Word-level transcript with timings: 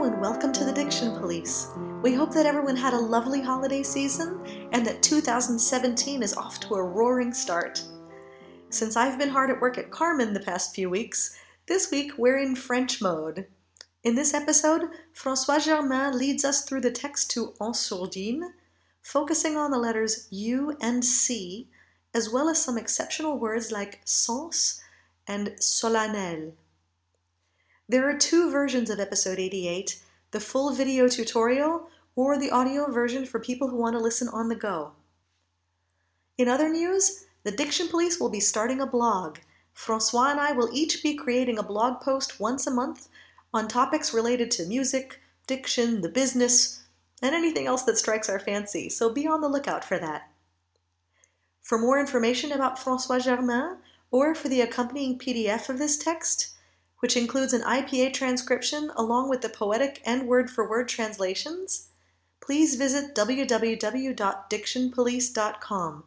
And 0.00 0.20
welcome 0.20 0.52
to 0.52 0.64
the 0.64 0.72
Diction 0.72 1.18
Police. 1.18 1.72
We 2.02 2.14
hope 2.14 2.32
that 2.32 2.46
everyone 2.46 2.76
had 2.76 2.94
a 2.94 2.98
lovely 2.98 3.42
holiday 3.42 3.82
season 3.82 4.40
and 4.70 4.86
that 4.86 5.02
2017 5.02 6.22
is 6.22 6.36
off 6.36 6.60
to 6.60 6.76
a 6.76 6.82
roaring 6.82 7.34
start. 7.34 7.82
Since 8.70 8.96
I've 8.96 9.18
been 9.18 9.28
hard 9.28 9.50
at 9.50 9.60
work 9.60 9.76
at 9.76 9.90
Carmen 9.90 10.32
the 10.32 10.40
past 10.40 10.72
few 10.72 10.88
weeks, 10.88 11.36
this 11.66 11.90
week 11.90 12.12
we're 12.16 12.38
in 12.38 12.54
French 12.54 13.02
mode. 13.02 13.48
In 14.04 14.14
this 14.14 14.34
episode, 14.34 14.82
Francois 15.12 15.58
Germain 15.58 16.16
leads 16.16 16.44
us 16.44 16.62
through 16.62 16.82
the 16.82 16.92
text 16.92 17.32
to 17.32 17.54
En 17.60 17.72
Sourdine, 17.72 18.52
focusing 19.02 19.56
on 19.56 19.72
the 19.72 19.78
letters 19.78 20.28
U 20.30 20.76
and 20.80 21.04
C, 21.04 21.68
as 22.14 22.30
well 22.30 22.48
as 22.48 22.62
some 22.62 22.78
exceptional 22.78 23.36
words 23.36 23.72
like 23.72 24.00
sens 24.04 24.80
and 25.26 25.56
solennel. 25.58 26.52
There 27.90 28.06
are 28.06 28.18
two 28.18 28.50
versions 28.50 28.90
of 28.90 29.00
episode 29.00 29.38
88 29.38 30.02
the 30.32 30.40
full 30.40 30.74
video 30.74 31.08
tutorial 31.08 31.88
or 32.14 32.38
the 32.38 32.50
audio 32.50 32.92
version 32.92 33.24
for 33.24 33.40
people 33.40 33.68
who 33.68 33.78
want 33.78 33.94
to 33.94 33.98
listen 33.98 34.28
on 34.28 34.50
the 34.50 34.54
go. 34.54 34.92
In 36.36 36.48
other 36.48 36.68
news, 36.68 37.24
the 37.44 37.50
Diction 37.50 37.88
Police 37.88 38.20
will 38.20 38.28
be 38.28 38.40
starting 38.40 38.82
a 38.82 38.86
blog. 38.86 39.38
Francois 39.72 40.32
and 40.32 40.38
I 40.38 40.52
will 40.52 40.68
each 40.70 41.02
be 41.02 41.14
creating 41.14 41.58
a 41.58 41.62
blog 41.62 42.02
post 42.02 42.38
once 42.38 42.66
a 42.66 42.70
month 42.70 43.08
on 43.54 43.68
topics 43.68 44.12
related 44.12 44.50
to 44.50 44.66
music, 44.66 45.18
diction, 45.46 46.02
the 46.02 46.10
business, 46.10 46.82
and 47.22 47.34
anything 47.34 47.66
else 47.66 47.84
that 47.84 47.96
strikes 47.96 48.28
our 48.28 48.38
fancy, 48.38 48.90
so 48.90 49.10
be 49.10 49.26
on 49.26 49.40
the 49.40 49.48
lookout 49.48 49.82
for 49.82 49.98
that. 49.98 50.30
For 51.62 51.78
more 51.78 51.98
information 51.98 52.52
about 52.52 52.78
Francois 52.78 53.20
Germain, 53.20 53.78
or 54.10 54.34
for 54.34 54.50
the 54.50 54.60
accompanying 54.60 55.18
PDF 55.18 55.70
of 55.70 55.78
this 55.78 55.96
text, 55.96 56.57
which 57.00 57.16
includes 57.16 57.52
an 57.52 57.62
IPA 57.62 58.12
transcription 58.12 58.90
along 58.96 59.28
with 59.28 59.40
the 59.40 59.48
poetic 59.48 60.02
and 60.04 60.26
word 60.26 60.50
for 60.50 60.68
word 60.68 60.88
translations, 60.88 61.90
please 62.40 62.74
visit 62.76 63.14
www.dictionpolice.com. 63.14 66.04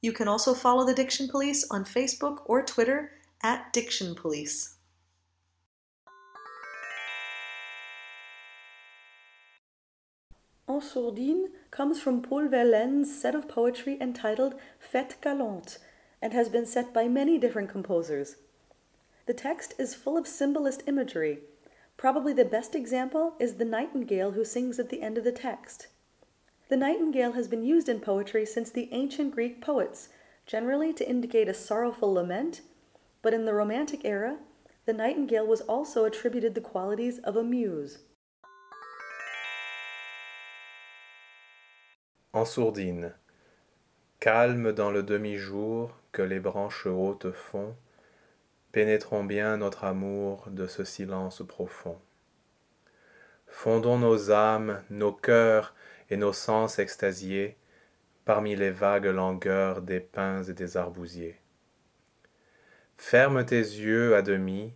You 0.00 0.12
can 0.12 0.28
also 0.28 0.54
follow 0.54 0.86
the 0.86 0.94
Diction 0.94 1.28
Police 1.28 1.66
on 1.70 1.84
Facebook 1.84 2.38
or 2.46 2.62
Twitter 2.62 3.12
at 3.42 3.72
Diction 3.72 4.14
Police. 4.14 4.74
En 10.68 10.80
Sourdine 10.80 11.48
comes 11.70 12.00
from 12.00 12.22
Paul 12.22 12.48
Verlaine's 12.48 13.20
set 13.20 13.34
of 13.34 13.48
poetry 13.48 13.98
entitled 14.00 14.54
Fêtes 14.80 15.16
Galantes 15.20 15.78
and 16.20 16.32
has 16.32 16.48
been 16.48 16.66
set 16.66 16.92
by 16.92 17.06
many 17.06 17.38
different 17.38 17.70
composers. 17.70 18.36
The 19.26 19.34
text 19.34 19.74
is 19.76 19.94
full 19.94 20.16
of 20.16 20.28
symbolist 20.28 20.84
imagery. 20.86 21.40
Probably 21.96 22.32
the 22.32 22.44
best 22.44 22.76
example 22.76 23.34
is 23.40 23.54
the 23.54 23.64
nightingale 23.64 24.32
who 24.32 24.44
sings 24.44 24.78
at 24.78 24.88
the 24.88 25.02
end 25.02 25.18
of 25.18 25.24
the 25.24 25.32
text. 25.32 25.88
The 26.68 26.76
nightingale 26.76 27.32
has 27.32 27.48
been 27.48 27.64
used 27.64 27.88
in 27.88 27.98
poetry 27.98 28.46
since 28.46 28.70
the 28.70 28.88
ancient 28.92 29.34
Greek 29.34 29.60
poets, 29.60 30.10
generally 30.46 30.92
to 30.92 31.08
indicate 31.08 31.48
a 31.48 31.54
sorrowful 31.54 32.12
lament, 32.12 32.60
but 33.20 33.34
in 33.34 33.46
the 33.46 33.54
Romantic 33.54 34.04
era, 34.04 34.38
the 34.84 34.92
nightingale 34.92 35.46
was 35.46 35.60
also 35.62 36.04
attributed 36.04 36.54
the 36.54 36.60
qualities 36.60 37.18
of 37.18 37.36
a 37.36 37.42
muse. 37.42 37.98
En 42.32 42.44
sourdine. 42.44 43.14
Calme 44.20 44.72
dans 44.72 44.92
le 44.92 45.02
demi-jour 45.02 45.90
que 46.12 46.24
les 46.24 46.38
branches 46.38 46.86
hautes 46.86 47.34
font, 47.34 47.74
pénétrons 48.76 49.24
bien 49.24 49.56
notre 49.56 49.84
amour 49.84 50.48
de 50.50 50.66
ce 50.66 50.84
silence 50.84 51.42
profond. 51.48 51.98
Fondons 53.46 53.96
nos 53.96 54.30
âmes, 54.30 54.82
nos 54.90 55.12
cœurs 55.12 55.74
et 56.10 56.18
nos 56.18 56.34
sens 56.34 56.78
extasiés 56.78 57.56
parmi 58.26 58.54
les 58.54 58.70
vagues 58.70 59.06
langueurs 59.06 59.80
des 59.80 60.00
pins 60.00 60.42
et 60.42 60.52
des 60.52 60.76
arbousiers. 60.76 61.40
Ferme 62.98 63.46
tes 63.46 63.56
yeux 63.56 64.14
à 64.14 64.20
demi, 64.20 64.74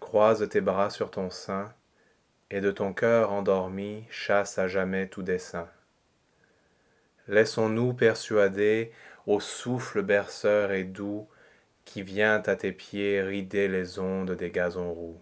croise 0.00 0.48
tes 0.48 0.62
bras 0.62 0.88
sur 0.88 1.10
ton 1.10 1.28
sein, 1.28 1.74
et 2.50 2.62
de 2.62 2.70
ton 2.70 2.94
cœur 2.94 3.32
endormi 3.32 4.06
chasse 4.08 4.58
à 4.58 4.66
jamais 4.66 5.08
tout 5.08 5.22
dessein. 5.22 5.68
Laissons-nous 7.28 7.92
persuader 7.92 8.92
au 9.26 9.40
souffle 9.40 10.00
berceur 10.00 10.72
et 10.72 10.84
doux 10.84 11.28
qui 11.92 12.00
vient 12.00 12.42
à 12.46 12.56
tes 12.56 12.72
pieds 12.72 13.20
rider 13.20 13.68
les 13.68 13.98
ondes 13.98 14.30
des 14.30 14.50
gazons 14.50 14.94
roux. 14.94 15.20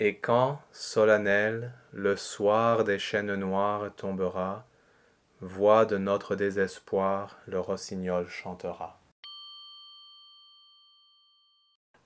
Et 0.00 0.16
quand, 0.16 0.58
solennel, 0.72 1.74
le 1.92 2.16
soir 2.16 2.82
des 2.82 2.98
chênes 2.98 3.36
noirs 3.36 3.94
tombera, 3.94 4.64
voix 5.40 5.84
de 5.84 5.96
notre 5.96 6.34
désespoir, 6.34 7.38
le 7.46 7.60
rossignol 7.60 8.26
chantera. 8.26 8.98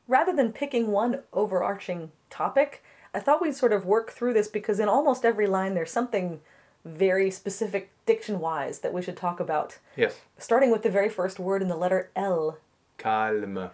Rather 0.06 0.36
than 0.36 0.52
picking 0.52 0.92
one 0.92 1.22
overarching 1.32 2.10
topic, 2.28 2.82
I 3.14 3.20
thought 3.20 3.40
we'd 3.40 3.56
sort 3.56 3.72
of 3.72 3.86
work 3.86 4.10
through 4.10 4.34
this 4.34 4.48
because 4.48 4.78
in 4.78 4.90
almost 4.90 5.24
every 5.24 5.46
line 5.46 5.72
there's 5.72 5.90
something 5.90 6.40
very 6.84 7.30
specific 7.30 7.88
diction 8.04 8.40
wise 8.40 8.80
that 8.80 8.92
we 8.92 9.00
should 9.00 9.16
talk 9.16 9.40
about. 9.40 9.78
Yes. 9.96 10.20
Starting 10.36 10.70
with 10.70 10.82
the 10.82 10.90
very 10.90 11.08
first 11.08 11.40
word 11.40 11.62
in 11.62 11.68
the 11.68 11.76
letter 11.76 12.10
L. 12.14 12.58
Calme. 12.98 13.70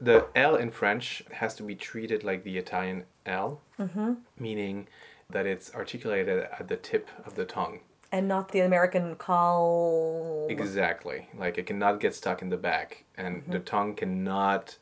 The 0.00 0.26
L 0.34 0.56
in 0.56 0.70
French 0.70 1.22
has 1.32 1.54
to 1.56 1.62
be 1.62 1.74
treated 1.74 2.24
like 2.24 2.44
the 2.44 2.58
Italian 2.58 3.04
L, 3.26 3.60
mm-hmm. 3.78 4.14
meaning 4.38 4.88
that 5.30 5.46
it's 5.46 5.74
articulated 5.74 6.46
at 6.58 6.68
the 6.68 6.76
tip 6.76 7.08
of 7.24 7.34
the 7.34 7.44
tongue. 7.44 7.80
And 8.12 8.28
not 8.28 8.52
the 8.52 8.60
American 8.60 9.16
call. 9.16 10.46
Exactly. 10.48 11.28
Like 11.36 11.58
it 11.58 11.66
cannot 11.66 12.00
get 12.00 12.14
stuck 12.14 12.42
in 12.42 12.50
the 12.50 12.56
back, 12.56 13.04
and 13.16 13.42
the 13.46 13.58
mm-hmm. 13.58 13.64
tongue 13.64 13.94
cannot 13.94 14.76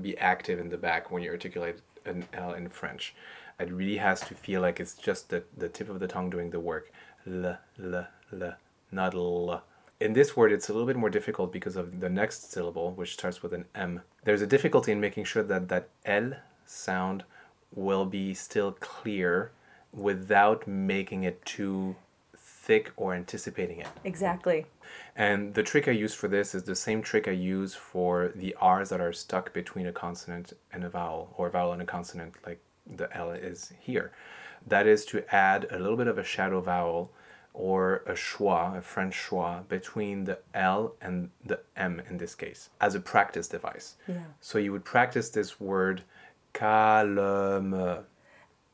be 0.00 0.16
active 0.18 0.58
in 0.58 0.68
the 0.68 0.78
back 0.78 1.10
when 1.10 1.22
you 1.22 1.30
articulate 1.30 1.80
an 2.04 2.26
L 2.32 2.52
in 2.52 2.68
French. 2.68 3.14
It 3.58 3.72
really 3.72 3.96
has 3.96 4.20
to 4.20 4.34
feel 4.34 4.60
like 4.60 4.78
it's 4.78 4.94
just 4.94 5.30
the, 5.30 5.42
the 5.56 5.68
tip 5.68 5.88
of 5.88 5.98
the 5.98 6.06
tongue 6.06 6.30
doing 6.30 6.50
the 6.50 6.60
work. 6.60 6.92
L, 7.26 7.58
l, 7.82 8.06
l, 8.32 8.54
not 8.92 9.14
l. 9.14 9.62
In 10.00 10.12
this 10.12 10.36
word, 10.36 10.52
it's 10.52 10.68
a 10.68 10.72
little 10.72 10.86
bit 10.86 10.96
more 10.96 11.10
difficult 11.10 11.52
because 11.52 11.74
of 11.74 11.98
the 11.98 12.08
next 12.08 12.52
syllable, 12.52 12.92
which 12.92 13.14
starts 13.14 13.42
with 13.42 13.52
an 13.52 13.64
M. 13.74 14.02
There's 14.22 14.42
a 14.42 14.46
difficulty 14.46 14.92
in 14.92 15.00
making 15.00 15.24
sure 15.24 15.42
that 15.42 15.68
that 15.68 15.88
L 16.04 16.34
sound 16.64 17.24
will 17.74 18.04
be 18.04 18.32
still 18.32 18.72
clear 18.78 19.50
without 19.92 20.68
making 20.68 21.24
it 21.24 21.44
too 21.44 21.96
thick 22.36 22.92
or 22.96 23.12
anticipating 23.12 23.80
it. 23.80 23.88
Exactly. 24.04 24.66
And 25.16 25.54
the 25.54 25.64
trick 25.64 25.88
I 25.88 25.92
use 25.92 26.14
for 26.14 26.28
this 26.28 26.54
is 26.54 26.62
the 26.62 26.76
same 26.76 27.02
trick 27.02 27.26
I 27.26 27.32
use 27.32 27.74
for 27.74 28.30
the 28.34 28.54
R's 28.60 28.90
that 28.90 29.00
are 29.00 29.12
stuck 29.12 29.52
between 29.52 29.86
a 29.86 29.92
consonant 29.92 30.52
and 30.72 30.84
a 30.84 30.88
vowel, 30.88 31.34
or 31.36 31.48
a 31.48 31.50
vowel 31.50 31.72
and 31.72 31.82
a 31.82 31.86
consonant, 31.86 32.34
like 32.46 32.60
the 32.86 33.14
L 33.16 33.32
is 33.32 33.72
here. 33.80 34.12
That 34.64 34.86
is 34.86 35.04
to 35.06 35.34
add 35.34 35.66
a 35.72 35.78
little 35.78 35.96
bit 35.96 36.06
of 36.06 36.18
a 36.18 36.24
shadow 36.24 36.60
vowel 36.60 37.10
or 37.58 38.04
a 38.06 38.12
schwa, 38.12 38.78
a 38.78 38.80
French 38.80 39.16
schwa, 39.16 39.68
between 39.68 40.24
the 40.24 40.38
L 40.54 40.94
and 41.02 41.30
the 41.44 41.58
M 41.76 42.00
in 42.08 42.16
this 42.18 42.36
case, 42.36 42.70
as 42.80 42.94
a 42.94 43.00
practice 43.00 43.48
device. 43.48 43.96
Yeah. 44.06 44.18
So 44.40 44.58
you 44.58 44.70
would 44.70 44.84
practice 44.84 45.28
this 45.30 45.60
word 45.60 46.04
calme. 46.52 48.04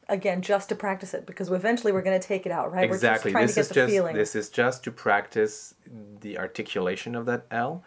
Again, 0.07 0.43
just 0.43 0.69
to 0.69 0.75
practice 0.75 1.15
it 1.15 1.25
because 1.25 1.51
eventually 1.51 1.91
we're 1.91 2.03
going 2.03 2.21
to 2.21 2.29
take 2.29 2.45
it 2.45 2.53
out, 2.53 2.71
right? 2.71 2.85
Exactly. 2.85 3.33
We're 3.33 3.47
This 3.47 3.55
just 3.55 3.71
is 3.71 3.75
trying 3.75 3.87
to 3.87 3.93
get 3.93 3.95
the 3.95 3.95
just 3.95 3.95
feeling. 3.95 4.17
this 4.17 4.35
is 4.37 4.51
just 4.51 4.85
to 4.85 4.91
practice 4.91 5.75
the 6.21 6.39
articulation 6.39 7.15
of 7.15 7.25
that 7.25 7.47
L, 7.51 7.83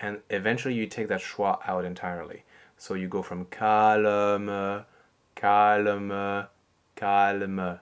and 0.00 0.18
eventually 0.30 0.74
you 0.74 0.86
take 0.86 1.06
that 1.08 1.20
schwa 1.20 1.60
out 1.68 1.84
entirely. 1.84 2.42
So 2.76 2.94
you 2.94 3.06
go 3.06 3.22
from 3.22 3.44
calme, 3.44 4.84
calme, 5.36 6.46
calme, 6.96 7.78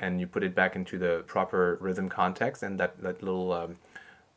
and 0.00 0.20
you 0.20 0.26
put 0.26 0.42
it 0.42 0.54
back 0.54 0.76
into 0.76 0.98
the 0.98 1.24
proper 1.26 1.78
rhythm 1.80 2.08
context, 2.08 2.62
and 2.62 2.78
that 2.80 3.00
that 3.02 3.22
little 3.22 3.52
um, 3.52 3.76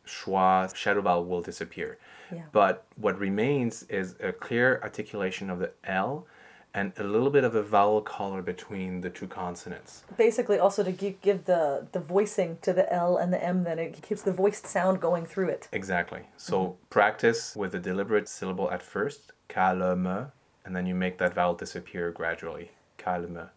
schwa 0.05 0.73
shadow 0.75 1.01
vowel 1.01 1.25
will 1.25 1.41
disappear. 1.41 1.97
Yeah. 2.31 2.43
But 2.51 2.85
what 2.95 3.19
remains 3.19 3.83
is 3.83 4.15
a 4.21 4.31
clear 4.31 4.79
articulation 4.83 5.49
of 5.49 5.59
the 5.59 5.71
L. 5.83 6.25
And 6.73 6.93
a 6.97 7.03
little 7.03 7.29
bit 7.29 7.43
of 7.43 7.53
a 7.53 7.61
vowel 7.61 7.99
color 7.99 8.41
between 8.41 9.01
the 9.01 9.09
two 9.09 9.27
consonants. 9.27 10.05
Basically, 10.15 10.57
also 10.57 10.83
to 10.83 10.93
give, 10.93 11.19
give 11.19 11.43
the, 11.43 11.85
the 11.91 11.99
voicing 11.99 12.59
to 12.61 12.71
the 12.71 12.87
L 12.93 13.17
and 13.17 13.33
the 13.33 13.43
M, 13.43 13.65
then 13.65 13.77
it 13.77 14.01
keeps 14.01 14.21
the 14.21 14.31
voiced 14.31 14.65
sound 14.65 15.01
going 15.01 15.25
through 15.25 15.49
it. 15.49 15.67
Exactly. 15.73 16.21
So 16.37 16.77
practice 16.89 17.57
with 17.57 17.75
a 17.75 17.79
deliberate 17.79 18.29
syllable 18.29 18.71
at 18.71 18.81
first, 18.81 19.33
calme, 19.49 20.31
and 20.63 20.73
then 20.73 20.85
you 20.85 20.95
make 20.95 21.17
that 21.17 21.33
vowel 21.33 21.55
disappear 21.55 22.09
gradually. 22.09 22.71
Calme. 22.97 23.49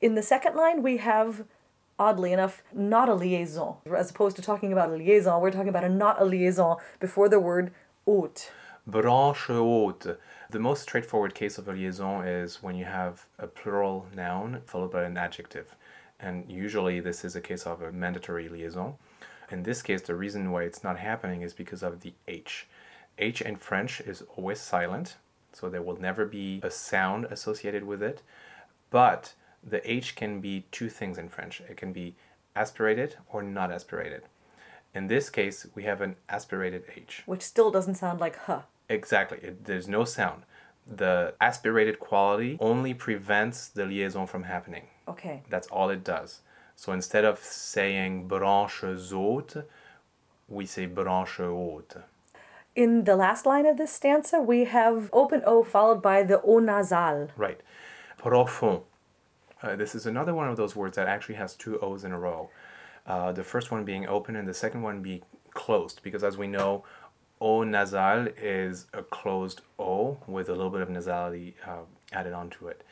In 0.00 0.14
the 0.14 0.22
second 0.22 0.54
line, 0.54 0.82
we 0.82 0.98
have, 0.98 1.44
oddly 1.98 2.32
enough, 2.32 2.62
not 2.72 3.08
a 3.08 3.14
liaison. 3.14 3.76
As 3.94 4.10
opposed 4.10 4.36
to 4.36 4.42
talking 4.42 4.70
about 4.70 4.90
a 4.90 4.96
liaison, 4.96 5.40
we're 5.40 5.50
talking 5.50 5.70
about 5.70 5.84
a 5.84 5.88
not 5.88 6.20
a 6.20 6.24
liaison 6.24 6.76
before 7.00 7.30
the 7.30 7.40
word 7.40 7.72
haute. 8.04 8.50
Branche 8.86 9.46
haute. 9.46 10.18
The 10.50 10.58
most 10.58 10.82
straightforward 10.82 11.34
case 11.34 11.56
of 11.56 11.66
a 11.66 11.72
liaison 11.72 12.26
is 12.26 12.62
when 12.62 12.76
you 12.76 12.84
have 12.84 13.26
a 13.38 13.46
plural 13.46 14.06
noun 14.14 14.60
followed 14.66 14.92
by 14.92 15.04
an 15.04 15.16
adjective. 15.16 15.74
And 16.20 16.44
usually 16.46 17.00
this 17.00 17.24
is 17.24 17.34
a 17.34 17.40
case 17.40 17.66
of 17.66 17.80
a 17.80 17.90
mandatory 17.90 18.50
liaison. 18.50 18.96
In 19.50 19.62
this 19.62 19.80
case, 19.80 20.02
the 20.02 20.14
reason 20.14 20.50
why 20.50 20.64
it's 20.64 20.84
not 20.84 20.98
happening 20.98 21.40
is 21.40 21.54
because 21.54 21.82
of 21.82 22.00
the 22.00 22.12
H. 22.28 22.66
H 23.18 23.40
in 23.40 23.56
French 23.56 24.02
is 24.02 24.22
always 24.36 24.60
silent, 24.60 25.16
so 25.52 25.70
there 25.70 25.82
will 25.82 25.98
never 25.98 26.26
be 26.26 26.60
a 26.62 26.70
sound 26.70 27.24
associated 27.30 27.84
with 27.84 28.02
it. 28.02 28.22
But 28.90 29.34
the 29.68 29.90
H 29.90 30.14
can 30.14 30.40
be 30.40 30.64
two 30.70 30.88
things 30.88 31.18
in 31.18 31.28
French 31.28 31.60
it 31.68 31.76
can 31.76 31.92
be 31.92 32.14
aspirated 32.54 33.16
or 33.28 33.42
not 33.42 33.70
aspirated. 33.70 34.22
In 34.94 35.08
this 35.08 35.28
case, 35.28 35.66
we 35.74 35.82
have 35.82 36.00
an 36.00 36.16
aspirated 36.28 36.84
H. 36.96 37.22
Which 37.26 37.42
still 37.42 37.70
doesn't 37.70 37.96
sound 37.96 38.18
like 38.18 38.36
huh. 38.38 38.62
Exactly. 38.88 39.38
It, 39.42 39.64
there's 39.64 39.88
no 39.88 40.04
sound. 40.04 40.44
The 40.86 41.34
aspirated 41.40 41.98
quality 41.98 42.56
only 42.60 42.94
prevents 42.94 43.68
the 43.68 43.84
liaison 43.84 44.26
from 44.26 44.44
happening. 44.44 44.84
Okay. 45.06 45.42
That's 45.50 45.66
all 45.66 45.90
it 45.90 46.02
does. 46.02 46.40
So 46.76 46.92
instead 46.92 47.24
of 47.24 47.38
saying 47.40 48.28
branches 48.28 49.10
hautes, 49.10 49.56
we 50.48 50.64
say 50.64 50.86
branche 50.86 51.38
haute. 51.38 51.96
In 52.74 53.04
the 53.04 53.16
last 53.16 53.44
line 53.46 53.66
of 53.66 53.76
this 53.78 53.92
stanza, 53.92 54.40
we 54.40 54.64
have 54.64 55.10
open 55.12 55.42
O 55.46 55.62
followed 55.62 56.00
by 56.00 56.22
the 56.22 56.40
O 56.42 56.58
nasal. 56.58 57.28
Right. 57.36 57.60
Profond. 58.18 58.82
Uh, 59.62 59.74
this 59.74 59.94
is 59.94 60.04
another 60.04 60.34
one 60.34 60.48
of 60.48 60.56
those 60.56 60.76
words 60.76 60.96
that 60.96 61.08
actually 61.08 61.36
has 61.36 61.54
two 61.54 61.78
O's 61.80 62.04
in 62.04 62.12
a 62.12 62.18
row. 62.18 62.50
Uh, 63.06 63.32
the 63.32 63.44
first 63.44 63.70
one 63.70 63.84
being 63.84 64.06
open 64.06 64.36
and 64.36 64.46
the 64.46 64.54
second 64.54 64.82
one 64.82 65.00
being 65.00 65.22
closed, 65.54 66.00
because 66.02 66.22
as 66.22 66.36
we 66.36 66.46
know, 66.46 66.84
O 67.40 67.62
nasal 67.62 68.28
is 68.36 68.86
a 68.92 69.02
closed 69.02 69.62
O 69.78 70.18
with 70.26 70.48
a 70.48 70.52
little 70.52 70.70
bit 70.70 70.82
of 70.82 70.88
nasality 70.88 71.54
uh, 71.66 71.84
added 72.12 72.34
onto 72.34 72.68
it. 72.68 72.84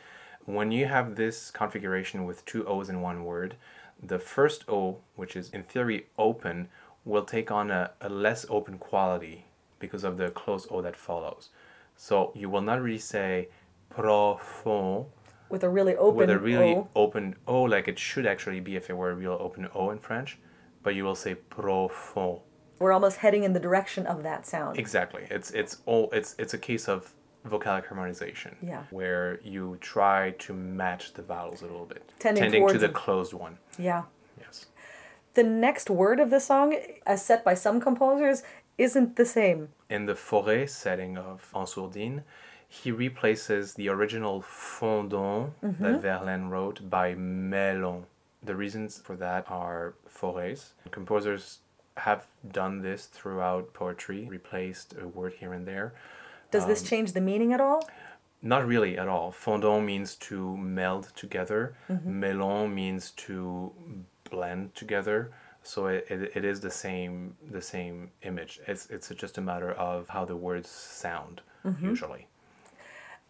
When 0.47 0.73
you 0.73 0.87
have 0.87 1.17
this 1.17 1.51
configuration 1.51 2.25
with 2.25 2.45
two 2.47 2.67
O's 2.67 2.89
in 2.89 3.03
one 3.03 3.25
word, 3.25 3.57
the 4.03 4.19
first 4.19 4.65
O, 4.69 4.99
which 5.17 5.37
is 5.37 5.51
in 5.51 5.65
theory 5.65 6.07
open, 6.19 6.69
will 7.05 7.25
take 7.25 7.51
on 7.51 7.71
a, 7.71 7.91
a 8.01 8.09
less 8.09 8.47
open 8.49 8.79
quality 8.79 9.45
because 9.79 10.05
of 10.05 10.17
the 10.17 10.31
closed 10.31 10.69
O 10.71 10.81
that 10.81 10.97
follows. 10.97 11.51
So 11.97 12.33
you 12.35 12.49
will 12.49 12.63
not 12.63 12.81
really 12.81 12.99
say 12.99 13.49
profond 13.95 15.07
with 15.49 15.63
a 15.63 15.69
really 15.69 15.97
open 15.97 16.17
with 16.17 16.31
a 16.31 16.39
really 16.39 16.75
O. 16.75 16.89
open 16.95 17.37
O, 17.47 17.63
like 17.63 17.89
it 17.89 17.99
should 17.99 18.27
actually 18.27 18.61
be 18.61 18.77
if 18.77 18.91
it 18.91 18.97
were 18.97 19.11
a 19.11 19.15
real 19.15 19.37
open 19.41 19.69
O 19.75 19.91
in 19.91 19.99
French, 19.99 20.39
but 20.83 20.95
you 20.95 21.05
will 21.05 21.15
say 21.15 21.37
profond. 21.51 22.41
We're 22.79 22.93
almost 22.93 23.19
heading 23.19 23.45
in 23.45 23.53
the 23.53 23.61
direction 23.61 24.07
of 24.07 24.23
that 24.25 24.47
sound. 24.47 24.79
Exactly. 24.79 25.27
It's 25.31 25.51
it's 25.53 25.79
all 25.87 26.11
it's 26.13 26.35
it's 26.39 26.55
a 26.55 26.59
case 26.59 26.89
of 26.89 27.15
vocalic 27.47 27.87
harmonization. 27.87 28.57
Yeah. 28.63 28.85
Where 28.91 29.41
you 29.43 29.79
try 29.81 30.31
to 30.39 30.53
match 30.53 31.13
the 31.13 31.23
vowels 31.23 31.63
a 31.63 31.67
little 31.67 31.87
bit, 31.87 32.11
Tending 32.19 32.51
to 32.51 32.59
towards 32.59 32.81
the 32.81 32.89
closed 32.89 33.33
one. 33.33 33.59
Yeah. 33.79 34.05
Yes. 34.41 34.67
The 35.35 35.43
next 35.43 35.91
word 35.91 36.21
of 36.21 36.31
the 36.31 36.41
song, 36.41 36.77
as 37.07 37.25
set 37.25 37.45
by 37.45 37.55
some 37.55 37.81
composers, 37.81 38.43
isn't 38.79 39.17
the 39.17 39.25
same. 39.25 39.69
In 39.91 40.07
the 40.07 40.15
Fauré 40.15 40.69
setting 40.69 41.17
of 41.19 41.51
En 41.55 41.67
Sourdine, 41.67 42.23
he 42.83 42.91
replaces 42.91 43.75
the 43.75 43.89
original 43.89 44.43
fondons 44.43 45.53
that 45.63 45.73
mm-hmm. 45.73 46.01
Verlaine 46.01 46.49
wrote 46.49 46.79
by 46.91 47.15
mêlons. 47.15 48.05
The 48.43 48.57
reasons 48.57 49.01
for 49.03 49.17
that 49.17 49.45
are 49.49 49.95
Fauré's. 50.17 50.73
Composers 50.91 51.61
have 51.97 52.27
done 52.53 52.83
this 52.83 53.07
throughout 53.07 53.73
poetry, 53.73 54.27
replaced 54.29 54.95
a 55.01 55.07
word 55.07 55.35
here 55.41 55.53
and 55.53 55.67
there. 55.67 55.95
Does 56.51 56.65
Um, 56.65 56.69
this 56.71 56.83
change 56.83 57.13
the 57.13 57.21
meaning 57.21 57.53
at 57.53 57.61
all? 57.61 57.89
Not 58.43 58.67
really 58.67 58.99
at 58.99 59.09
all. 59.09 59.33
Fondons 59.33 59.85
means 59.87 60.17
to 60.29 60.57
meld 60.57 61.05
together. 61.15 61.61
Mm-hmm. 61.89 62.23
Mêlons 62.23 62.73
means 62.73 63.13
to 63.27 63.73
blend 64.31 64.75
together. 64.75 65.31
So 65.63 65.87
it, 65.87 66.07
it, 66.11 66.21
it 66.39 66.45
is 66.45 66.61
the 66.61 66.71
same 66.71 67.37
the 67.51 67.63
same 67.63 68.11
image. 68.23 68.61
It's 68.67 68.85
it's 68.91 69.09
just 69.23 69.39
a 69.39 69.41
matter 69.41 69.73
of 69.73 70.09
how 70.15 70.25
the 70.27 70.37
words 70.37 70.69
sound 70.69 71.41
mm-hmm. 71.65 71.89
usually. 71.93 72.27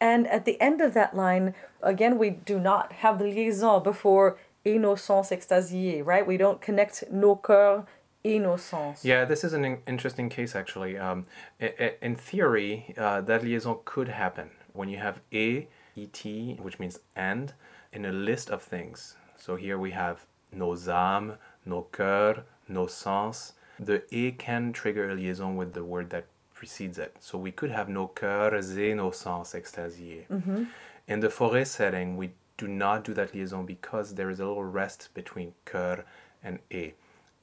And 0.04 0.26
at 0.28 0.44
the 0.44 0.60
end 0.60 0.82
of 0.82 0.92
that 0.92 1.16
line, 1.16 1.54
again, 1.82 2.18
we 2.18 2.28
do 2.28 2.60
not 2.60 2.92
have 3.02 3.18
the 3.18 3.24
liaison 3.24 3.82
before 3.82 4.36
innocence 4.62 5.30
extasiée, 5.30 6.04
right? 6.04 6.26
We 6.26 6.36
don't 6.36 6.60
connect 6.60 7.10
nos 7.10 7.38
cœurs 7.40 7.86
et 8.22 8.38
nos 8.38 8.60
sens. 8.60 9.02
Yeah, 9.02 9.24
this 9.24 9.44
is 9.44 9.54
an 9.54 9.64
in- 9.64 9.78
interesting 9.86 10.28
case 10.28 10.54
actually. 10.54 10.98
Um, 10.98 11.24
i- 11.58 11.72
i- 11.80 11.94
in 12.02 12.16
theory, 12.16 12.94
uh, 12.98 13.22
that 13.22 13.42
liaison 13.44 13.78
could 13.86 14.08
happen 14.08 14.50
when 14.74 14.90
you 14.90 14.98
have 14.98 15.22
a 15.32 15.68
et, 15.96 16.58
which 16.60 16.78
means 16.78 17.00
and, 17.16 17.54
in 17.90 18.04
a 18.04 18.12
list 18.12 18.50
of 18.50 18.62
things. 18.62 19.16
So 19.38 19.56
here 19.56 19.78
we 19.78 19.92
have 19.92 20.26
nos 20.52 20.86
âmes, 20.86 21.38
nos 21.64 21.84
cœurs, 21.92 22.42
nos 22.68 22.92
sens. 22.92 23.54
The 23.80 24.02
et 24.12 24.38
can 24.38 24.72
trigger 24.74 25.08
a 25.10 25.14
liaison 25.14 25.56
with 25.56 25.72
the 25.72 25.82
word 25.82 26.10
that 26.10 26.24
precedes 26.54 26.98
it. 26.98 27.14
So 27.20 27.36
we 27.38 27.52
could 27.52 27.70
have 27.70 27.88
nos 27.88 28.10
cœurs 28.14 28.76
et 28.78 28.94
nos 28.94 29.16
sens 29.16 29.54
extasiés. 29.54 30.26
Mm-hmm. 30.30 30.64
In 31.08 31.20
the 31.20 31.28
Fauré 31.28 31.66
setting, 31.66 32.16
we 32.16 32.30
do 32.56 32.66
not 32.68 33.04
do 33.04 33.12
that 33.14 33.34
liaison 33.34 33.66
because 33.66 34.14
there 34.14 34.30
is 34.30 34.40
a 34.40 34.46
little 34.46 34.64
rest 34.64 35.08
between 35.14 35.52
cœur 35.66 36.04
and 36.42 36.58
et. 36.70 36.94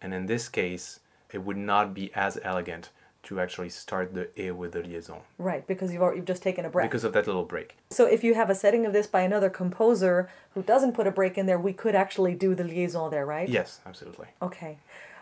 And 0.01 0.13
in 0.13 0.25
this 0.25 0.49
case, 0.49 0.99
it 1.31 1.39
would 1.43 1.57
not 1.57 1.93
be 1.93 2.11
as 2.15 2.39
elegant 2.43 2.89
to 3.23 3.39
actually 3.39 3.69
start 3.69 4.15
the 4.15 4.27
e 4.41 4.49
with 4.49 4.71
the 4.71 4.81
liaison 4.81 5.19
Right, 5.37 5.65
because 5.67 5.93
you've, 5.93 6.01
already, 6.01 6.17
you've 6.17 6.25
just 6.25 6.41
taken 6.41 6.65
a 6.65 6.69
break. 6.71 6.89
because 6.89 7.03
of 7.03 7.13
that 7.13 7.27
little 7.27 7.43
break. 7.45 7.77
so 7.91 8.07
if 8.07 8.23
you 8.23 8.33
have 8.33 8.49
a 8.49 8.55
setting 8.55 8.83
of 8.87 8.93
this 8.93 9.05
by 9.05 9.21
another 9.21 9.47
composer 9.49 10.27
who 10.55 10.63
doesn't 10.63 10.93
put 10.93 11.05
a 11.05 11.11
break 11.11 11.37
in 11.37 11.45
there, 11.45 11.59
we 11.59 11.71
could 11.71 11.93
actually 11.93 12.33
do 12.33 12.55
the 12.55 12.63
liaison 12.63 13.11
there, 13.11 13.25
right? 13.27 13.47
Yes, 13.47 13.79
absolutely. 13.85 14.27
Okay. 14.41 14.79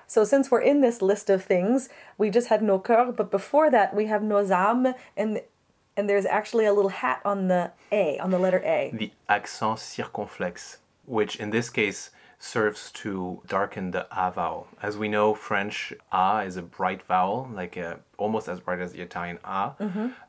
So 0.09 0.23
since 0.23 0.49
we're 0.49 0.61
in 0.61 0.81
this 0.81 1.03
list 1.03 1.29
of 1.29 1.43
things, 1.43 1.87
we 2.17 2.31
just 2.31 2.47
had 2.47 2.63
nos 2.63 2.81
cœurs, 2.81 3.15
but 3.15 3.29
before 3.29 3.69
that 3.69 3.95
we 3.95 4.07
have 4.07 4.23
nos 4.23 4.49
âmes, 4.49 4.95
and 5.15 5.41
and 5.95 6.09
there's 6.09 6.25
actually 6.25 6.65
a 6.65 6.73
little 6.73 6.89
hat 6.89 7.21
on 7.23 7.47
the 7.47 7.71
A, 7.91 8.17
on 8.17 8.31
the 8.31 8.39
letter 8.39 8.61
A. 8.65 8.89
The 8.91 9.11
accent 9.27 9.77
circonflexe, 9.77 10.77
which 11.05 11.35
in 11.35 11.51
this 11.51 11.69
case 11.69 12.09
serves 12.39 12.91
to 12.93 13.41
darken 13.47 13.91
the 13.91 14.07
a 14.11 14.31
vowel. 14.31 14.67
As 14.81 14.97
we 14.97 15.09
know, 15.09 15.35
French 15.35 15.93
a 16.11 16.43
is 16.43 16.57
a 16.57 16.63
bright 16.63 17.03
vowel, 17.03 17.47
like 17.53 17.77
uh 17.77 17.97
almost 18.17 18.47
as 18.49 18.59
bright 18.59 18.79
as 18.79 18.93
the 18.93 19.01
Italian 19.01 19.37
a. 19.43 19.73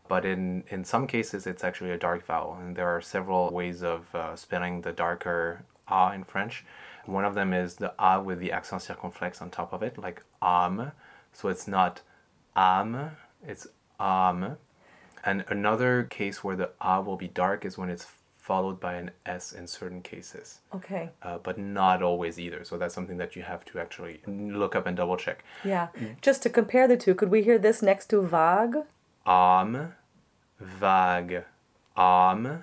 But 0.08 0.26
in, 0.26 0.64
in 0.68 0.84
some 0.84 1.06
cases, 1.06 1.46
it's 1.46 1.64
actually 1.64 1.92
a 1.92 1.98
dark 1.98 2.26
vowel, 2.26 2.58
and 2.60 2.76
there 2.76 2.88
are 2.94 3.00
several 3.00 3.50
ways 3.50 3.82
of 3.82 4.14
uh, 4.14 4.36
spelling 4.36 4.82
the 4.82 4.92
darker 4.92 5.64
a 5.88 6.12
in 6.14 6.25
French. 6.25 6.64
One 7.11 7.25
of 7.25 7.35
them 7.35 7.52
is 7.52 7.75
the 7.76 7.93
a 7.99 8.23
with 8.23 8.38
the 8.38 8.52
accent 8.52 8.83
circonflexe 8.83 9.43
on 9.43 9.50
top 9.50 9.73
of 9.73 9.83
it, 9.83 9.99
like 9.99 10.23
âme. 10.43 10.93
So 11.33 11.49
it's 11.49 11.67
not 11.69 12.00
âme, 12.57 13.11
it's 13.47 13.67
âme. 13.99 14.57
And 15.25 15.45
another 15.49 16.05
case 16.05 16.43
where 16.43 16.57
the 16.57 16.71
a 16.81 17.00
will 17.02 17.17
be 17.17 17.29
dark 17.29 17.64
is 17.64 17.76
when 17.76 17.90
it's 17.90 18.07
followed 18.37 18.81
by 18.81 18.95
an 18.95 19.11
s 19.26 19.52
in 19.52 19.67
certain 19.67 20.00
cases, 20.02 20.61
Okay. 20.75 21.11
uh, 21.23 21.38
but 21.38 21.59
not 21.59 22.02
always 22.02 22.38
either. 22.40 22.64
So 22.64 22.79
that's 22.79 22.95
something 22.95 23.19
that 23.19 23.37
you 23.37 23.43
have 23.43 23.64
to 23.67 23.79
actually 23.79 24.23
look 24.26 24.75
up 24.75 24.87
and 24.87 24.97
double 24.97 25.17
check. 25.17 25.45
Yeah. 25.62 25.88
Just 26.23 26.43
to 26.45 26.50
compare 26.50 26.88
the 26.88 26.97
two, 26.97 27.14
could 27.14 27.31
we 27.31 27.43
hear 27.43 27.59
this 27.59 27.83
next 27.83 28.07
to 28.11 28.23
vague? 28.23 28.76
Âme, 29.26 29.93
vague, 30.59 31.45
âme, 31.97 32.62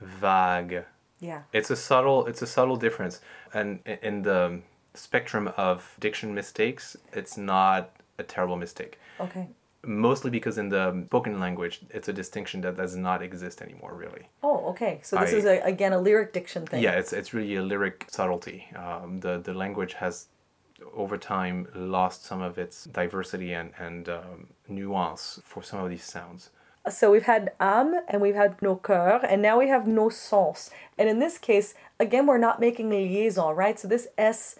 vague. 0.00 0.84
Yeah. 1.20 1.42
It's 1.52 1.70
a 1.70 1.76
subtle 1.76 2.26
it's 2.26 2.42
a 2.42 2.46
subtle 2.46 2.76
difference, 2.76 3.20
and 3.52 3.80
in 4.02 4.22
the 4.22 4.60
spectrum 4.94 5.52
of 5.56 5.94
diction 6.00 6.34
mistakes, 6.34 6.96
it's 7.12 7.36
not 7.36 7.90
a 8.18 8.22
terrible 8.22 8.56
mistake. 8.56 8.98
Okay. 9.20 9.48
Mostly 9.82 10.30
because 10.30 10.58
in 10.58 10.68
the 10.68 11.04
spoken 11.06 11.40
language, 11.40 11.80
it's 11.90 12.08
a 12.08 12.12
distinction 12.12 12.60
that 12.62 12.76
does 12.76 12.96
not 12.96 13.22
exist 13.22 13.62
anymore, 13.62 13.94
really. 13.94 14.28
Oh, 14.42 14.68
okay. 14.70 15.00
So 15.02 15.16
this 15.16 15.32
I- 15.32 15.36
is 15.36 15.44
a, 15.46 15.60
again 15.60 15.92
a 15.92 15.98
lyric 15.98 16.32
diction 16.32 16.66
thing. 16.66 16.82
Yeah, 16.82 16.92
it's 16.92 17.12
it's 17.12 17.32
really 17.32 17.56
a 17.56 17.62
lyric 17.62 18.06
subtlety. 18.10 18.66
Um, 18.76 19.20
the 19.20 19.38
the 19.38 19.54
language 19.54 19.94
has 19.94 20.26
over 20.94 21.18
time 21.18 21.66
lost 21.74 22.24
some 22.24 22.40
of 22.42 22.58
its 22.58 22.84
diversity 22.84 23.52
and 23.54 23.72
and 23.78 24.08
um, 24.08 24.46
nuance 24.68 25.40
for 25.44 25.62
some 25.62 25.80
of 25.84 25.90
these 25.90 26.04
sounds. 26.04 26.50
So 26.88 27.10
we've 27.10 27.24
had 27.24 27.52
âme 27.60 28.00
and 28.08 28.22
we've 28.22 28.34
had 28.34 28.60
nos 28.62 28.78
cœurs, 28.80 29.24
and 29.28 29.42
now 29.42 29.58
we 29.58 29.68
have 29.68 29.86
nos 29.86 30.16
sens. 30.16 30.70
And 30.96 31.08
in 31.08 31.18
this 31.18 31.36
case, 31.36 31.74
again, 31.98 32.26
we're 32.26 32.38
not 32.38 32.58
making 32.58 32.92
a 32.92 32.96
liaison, 32.96 33.54
right? 33.54 33.78
So 33.78 33.86
this 33.86 34.08
S 34.16 34.56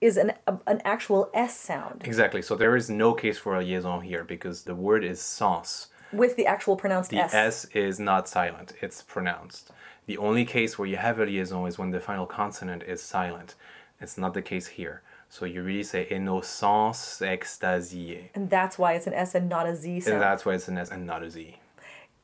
is 0.00 0.16
an 0.16 0.32
a, 0.46 0.58
an 0.66 0.82
actual 0.84 1.30
S 1.32 1.56
sound 1.58 2.02
Exactly. 2.04 2.42
So 2.42 2.54
there 2.56 2.76
is 2.76 2.90
no 2.90 3.14
case 3.14 3.38
for 3.38 3.54
a 3.54 3.60
liaison 3.60 4.02
here 4.02 4.24
because 4.24 4.62
the 4.64 4.74
word 4.74 5.04
is 5.04 5.20
sens. 5.20 5.88
with 6.12 6.36
the 6.36 6.46
actual 6.46 6.76
pronounced 6.76 7.10
The 7.10 7.18
S. 7.18 7.34
S 7.34 7.64
is 7.66 7.98
not 7.98 8.28
silent, 8.28 8.74
it's 8.82 9.02
pronounced. 9.02 9.70
The 10.06 10.18
only 10.18 10.44
case 10.44 10.78
where 10.78 10.88
you 10.88 10.96
have 10.96 11.18
a 11.18 11.24
liaison 11.24 11.66
is 11.66 11.78
when 11.78 11.90
the 11.90 12.00
final 12.00 12.26
consonant 12.26 12.82
is 12.82 13.02
silent. 13.02 13.54
It's 14.00 14.18
not 14.18 14.34
the 14.34 14.42
case 14.42 14.66
here. 14.66 15.02
So 15.28 15.44
you 15.44 15.62
really 15.62 15.82
say 15.82 16.06
innocence 16.10 17.20
extasiée. 17.20 18.30
And 18.34 18.48
that's 18.48 18.78
why 18.78 18.94
it's 18.94 19.06
an 19.06 19.14
S 19.14 19.34
and 19.34 19.48
not 19.48 19.66
a 19.66 19.76
Z 19.76 20.02
And 20.06 20.20
that's 20.20 20.44
why 20.44 20.54
it's 20.54 20.68
an 20.68 20.78
S 20.78 20.90
and 20.90 21.06
not 21.06 21.22
a 21.22 21.30
Z. 21.30 21.56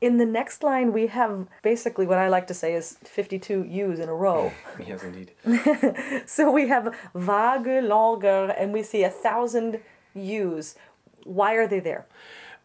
In 0.01 0.17
the 0.17 0.25
next 0.25 0.63
line, 0.63 0.91
we 0.91 1.07
have 1.07 1.47
basically 1.61 2.05
what 2.05 2.17
I 2.17 2.27
like 2.27 2.47
to 2.47 2.53
say 2.53 2.73
is 2.73 2.97
52 3.03 3.63
U's 3.63 3.99
in 3.99 4.09
a 4.09 4.13
row. 4.13 4.51
yes, 4.87 5.03
indeed. 5.03 5.31
so 6.25 6.51
we 6.51 6.67
have 6.67 6.93
vague 7.15 7.83
langueur 7.85 8.53
and 8.57 8.73
we 8.73 8.83
see 8.83 9.03
a 9.03 9.09
thousand 9.09 9.79
U's. 10.13 10.75
Why 11.23 11.53
are 11.53 11.67
they 11.67 11.79
there? 11.79 12.05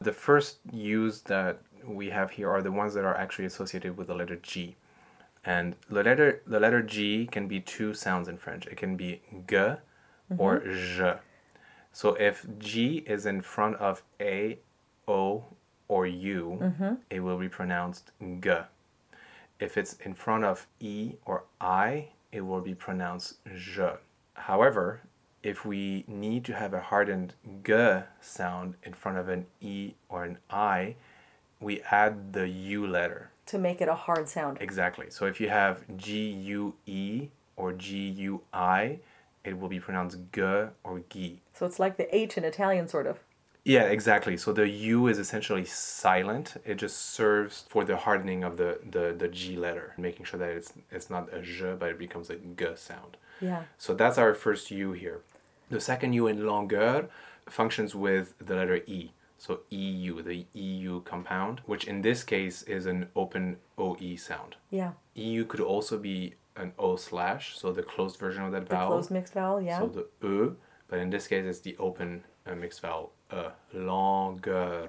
The 0.00 0.12
first 0.12 0.58
U's 0.72 1.22
that 1.22 1.60
we 1.84 2.10
have 2.10 2.30
here 2.30 2.50
are 2.50 2.62
the 2.62 2.72
ones 2.72 2.94
that 2.94 3.04
are 3.04 3.16
actually 3.16 3.46
associated 3.46 3.96
with 3.96 4.08
the 4.08 4.14
letter 4.14 4.36
G. 4.36 4.76
And 5.44 5.76
the 5.88 6.02
letter 6.02 6.42
the 6.46 6.60
letter 6.60 6.82
G 6.82 7.26
can 7.30 7.46
be 7.48 7.60
two 7.60 7.94
sounds 7.94 8.28
in 8.28 8.36
French. 8.36 8.66
It 8.66 8.76
can 8.76 8.96
be 8.96 9.22
g 9.46 9.76
or 10.36 10.60
mm-hmm. 10.60 10.72
je. 10.72 11.14
So 11.92 12.14
if 12.14 12.46
G 12.58 13.04
is 13.06 13.26
in 13.26 13.40
front 13.40 13.76
of 13.76 14.02
A, 14.20 14.58
O, 15.06 15.44
or 15.88 16.06
U, 16.06 16.58
mm-hmm. 16.60 16.94
it 17.10 17.20
will 17.20 17.38
be 17.38 17.48
pronounced 17.48 18.12
g. 18.40 18.50
If 19.58 19.76
it's 19.76 19.94
in 19.94 20.14
front 20.14 20.44
of 20.44 20.66
E 20.80 21.14
or 21.24 21.44
I, 21.60 22.08
it 22.30 22.42
will 22.42 22.60
be 22.60 22.74
pronounced 22.74 23.38
je. 23.56 23.90
However, 24.34 25.00
if 25.42 25.64
we 25.64 26.04
need 26.06 26.44
to 26.44 26.54
have 26.54 26.74
a 26.74 26.80
hardened 26.80 27.34
g 27.64 27.72
sound 28.20 28.74
in 28.82 28.92
front 28.92 29.18
of 29.18 29.28
an 29.28 29.46
E 29.60 29.94
or 30.08 30.24
an 30.24 30.38
I, 30.50 30.96
we 31.60 31.80
add 31.90 32.32
the 32.32 32.48
U 32.48 32.86
letter. 32.86 33.30
To 33.46 33.58
make 33.58 33.80
it 33.80 33.88
a 33.88 33.94
hard 33.94 34.28
sound. 34.28 34.58
Exactly. 34.60 35.06
So 35.08 35.26
if 35.26 35.40
you 35.40 35.48
have 35.48 35.82
G 35.96 36.28
U 36.28 36.74
E 36.86 37.28
or 37.56 37.72
G 37.72 38.08
U 38.08 38.42
I, 38.52 39.00
it 39.48 39.58
will 39.58 39.68
be 39.68 39.80
pronounced 39.80 40.18
g 40.32 40.40
or 40.42 41.02
gi. 41.10 41.40
So 41.54 41.66
it's 41.66 41.78
like 41.78 41.96
the 41.96 42.14
H 42.14 42.36
in 42.38 42.44
Italian, 42.44 42.88
sort 42.88 43.06
of. 43.06 43.18
Yeah, 43.64 43.82
exactly. 43.82 44.36
So 44.36 44.52
the 44.52 44.68
U 44.68 45.08
is 45.08 45.18
essentially 45.18 45.64
silent. 45.64 46.56
It 46.64 46.76
just 46.76 46.96
serves 46.96 47.64
for 47.68 47.84
the 47.84 47.96
hardening 47.96 48.42
of 48.42 48.56
the, 48.56 48.80
the, 48.88 49.14
the 49.16 49.28
G 49.28 49.56
letter, 49.56 49.92
making 49.98 50.24
sure 50.24 50.40
that 50.40 50.50
it's 50.50 50.72
it's 50.90 51.10
not 51.10 51.28
a 51.34 51.42
je, 51.42 51.74
but 51.78 51.90
it 51.90 51.98
becomes 51.98 52.30
a 52.30 52.36
g 52.36 52.66
sound. 52.76 53.16
Yeah. 53.40 53.64
So 53.76 53.94
that's 53.94 54.18
our 54.18 54.32
first 54.34 54.70
U 54.70 54.92
here. 54.92 55.20
The 55.70 55.80
second 55.80 56.14
U 56.14 56.26
in 56.26 56.46
langueur 56.46 57.08
functions 57.46 57.94
with 57.94 58.34
the 58.38 58.54
letter 58.54 58.76
E. 58.86 59.12
So 59.36 59.60
EU, 59.70 60.22
the 60.22 60.46
EU 60.54 61.02
compound, 61.02 61.60
which 61.66 61.84
in 61.84 62.02
this 62.02 62.24
case 62.24 62.62
is 62.62 62.86
an 62.86 63.08
open 63.14 63.58
OE 63.76 64.16
sound. 64.16 64.56
Yeah. 64.70 64.92
EU 65.14 65.44
could 65.44 65.60
also 65.60 65.98
be 65.98 66.34
an 66.58 66.72
O 66.78 66.96
slash, 66.96 67.56
so 67.58 67.72
the 67.72 67.82
closed 67.82 68.18
version 68.18 68.42
of 68.44 68.52
that 68.52 68.68
The 68.68 68.74
vowel. 68.74 68.88
closed 68.92 69.10
mixed 69.10 69.34
vowel, 69.34 69.60
yeah. 69.60 69.78
So 69.78 69.86
the 69.86 70.26
E, 70.26 70.50
but 70.88 70.98
in 70.98 71.10
this 71.10 71.26
case 71.26 71.44
it's 71.46 71.60
the 71.60 71.76
open 71.78 72.24
uh, 72.46 72.54
mixed 72.54 72.80
vowel. 72.80 73.12
Uh, 73.30 73.50
langueur. 73.74 74.88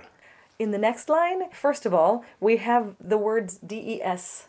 in 0.59 0.71
the 0.71 0.77
next 0.77 1.09
line, 1.09 1.49
first 1.51 1.85
of 1.85 1.93
all, 1.93 2.23
we 2.39 2.57
have 2.57 2.95
the 2.99 3.17
words 3.17 3.57
DES. 3.57 4.47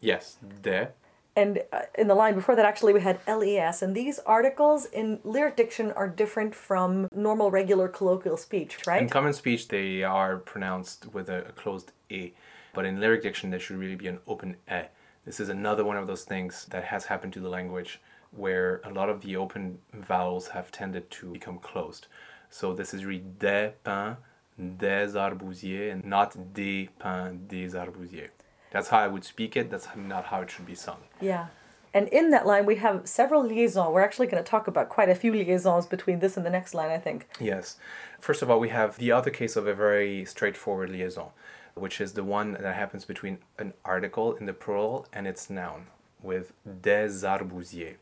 Yes, 0.00 0.36
de. 0.62 0.88
And 1.34 1.62
uh, 1.72 1.82
in 1.98 2.08
the 2.08 2.14
line 2.14 2.34
before 2.34 2.56
that, 2.56 2.64
actually, 2.64 2.94
we 2.94 3.00
had 3.00 3.18
LES. 3.28 3.82
And 3.82 3.94
these 3.94 4.18
articles 4.20 4.86
in 4.86 5.18
lyric 5.24 5.56
diction 5.56 5.92
are 5.92 6.08
different 6.08 6.54
from 6.54 7.08
normal, 7.14 7.50
regular 7.50 7.88
colloquial 7.88 8.38
speech, 8.38 8.78
right? 8.86 9.02
In 9.02 9.08
common 9.10 9.34
speech, 9.34 9.68
they 9.68 10.02
are 10.02 10.38
pronounced 10.38 11.12
with 11.12 11.28
a, 11.28 11.40
a 11.48 11.52
closed 11.52 11.92
e, 12.08 12.32
but 12.74 12.84
in 12.86 13.00
lyric 13.00 13.22
diction, 13.22 13.50
there 13.50 13.60
should 13.60 13.76
really 13.76 13.96
be 13.96 14.08
an 14.08 14.18
open 14.26 14.56
e. 14.70 14.82
This 15.26 15.40
is 15.40 15.48
another 15.48 15.84
one 15.84 15.96
of 15.96 16.06
those 16.06 16.22
things 16.22 16.66
that 16.70 16.84
has 16.84 17.06
happened 17.06 17.32
to 17.32 17.40
the 17.40 17.48
language 17.48 18.00
where 18.30 18.80
a 18.84 18.90
lot 18.90 19.10
of 19.10 19.22
the 19.22 19.36
open 19.36 19.78
vowels 19.92 20.48
have 20.48 20.70
tended 20.70 21.10
to 21.10 21.32
become 21.32 21.58
closed. 21.58 22.06
So 22.48 22.72
this 22.72 22.94
is 22.94 23.04
really 23.04 23.24
des 23.38 23.72
pins, 23.82 24.16
des 24.56 25.08
arbousiers, 25.16 25.92
and 25.92 26.04
not 26.04 26.54
des 26.54 26.88
pins, 27.00 27.38
des 27.48 27.70
arbousiers. 27.70 28.30
That's 28.70 28.88
how 28.88 28.98
I 28.98 29.08
would 29.08 29.24
speak 29.24 29.56
it. 29.56 29.68
That's 29.68 29.88
not 29.96 30.26
how 30.26 30.42
it 30.42 30.50
should 30.50 30.66
be 30.66 30.76
sung. 30.76 30.98
Yeah. 31.20 31.46
And 31.92 32.08
in 32.08 32.30
that 32.30 32.46
line, 32.46 32.66
we 32.66 32.76
have 32.76 33.08
several 33.08 33.42
liaisons. 33.42 33.90
We're 33.92 34.02
actually 34.02 34.26
going 34.26 34.42
to 34.44 34.48
talk 34.48 34.68
about 34.68 34.90
quite 34.90 35.08
a 35.08 35.14
few 35.14 35.32
liaisons 35.32 35.86
between 35.86 36.20
this 36.20 36.36
and 36.36 36.44
the 36.44 36.50
next 36.50 36.74
line, 36.74 36.90
I 36.90 36.98
think. 36.98 37.26
Yes. 37.40 37.78
First 38.20 38.42
of 38.42 38.50
all, 38.50 38.60
we 38.60 38.68
have 38.68 38.98
the 38.98 39.10
other 39.10 39.30
case 39.30 39.56
of 39.56 39.66
a 39.66 39.74
very 39.74 40.24
straightforward 40.24 40.90
liaison, 40.90 41.30
which 41.76 42.00
is 42.00 42.12
the 42.14 42.24
one 42.24 42.52
that 42.52 42.74
happens 42.74 43.04
between 43.04 43.38
an 43.58 43.72
article 43.84 44.34
in 44.34 44.46
the 44.46 44.52
plural 44.52 45.06
and 45.12 45.26
its 45.26 45.50
noun 45.50 45.86
with 46.22 46.52
des 46.82 47.22
arbousiers. 47.24 47.96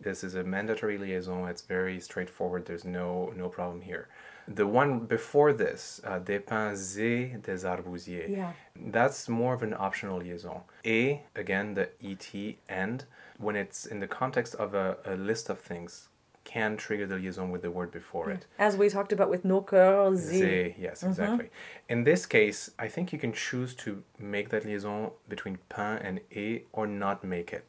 This 0.00 0.24
is 0.24 0.34
a 0.34 0.42
mandatory 0.42 0.96
liaison. 0.98 1.46
It's 1.48 1.62
very 1.62 2.00
straightforward. 2.00 2.64
There's 2.66 2.84
no 2.84 3.32
no 3.36 3.48
problem 3.48 3.82
here. 3.82 4.08
The 4.48 4.66
one 4.66 5.00
before 5.00 5.52
this, 5.52 6.00
uh, 6.04 6.18
des 6.18 6.42
et 6.48 7.42
des 7.42 7.64
arbousiers, 7.64 8.28
Yeah. 8.28 8.52
that's 8.86 9.28
more 9.28 9.54
of 9.54 9.62
an 9.62 9.74
optional 9.78 10.18
liaison. 10.18 10.62
A, 10.84 11.22
again, 11.36 11.74
the 11.74 11.90
et 12.02 12.56
and, 12.68 13.04
when 13.38 13.54
it's 13.54 13.86
in 13.86 14.00
the 14.00 14.08
context 14.08 14.54
of 14.56 14.74
a, 14.74 14.96
a 15.04 15.14
list 15.14 15.50
of 15.50 15.60
things, 15.60 16.08
can 16.52 16.76
trigger 16.76 17.06
the 17.06 17.16
liaison 17.16 17.50
with 17.50 17.62
the 17.62 17.70
word 17.70 17.90
before 18.00 18.30
it. 18.30 18.42
As 18.58 18.76
we 18.76 18.88
talked 18.88 19.12
about 19.12 19.30
with 19.34 19.44
no 19.44 19.58
cœur, 19.62 20.14
Z. 20.16 20.74
Yes, 20.86 21.00
mm-hmm. 21.00 21.10
exactly. 21.10 21.48
In 21.88 22.04
this 22.04 22.26
case, 22.26 22.60
I 22.78 22.88
think 22.88 23.12
you 23.12 23.18
can 23.24 23.32
choose 23.32 23.72
to 23.84 24.02
make 24.18 24.48
that 24.52 24.64
liaison 24.64 25.10
between 25.28 25.58
pins 25.68 26.00
and 26.06 26.20
e 26.42 26.62
or 26.72 26.86
not 26.86 27.22
make 27.22 27.52
it. 27.58 27.64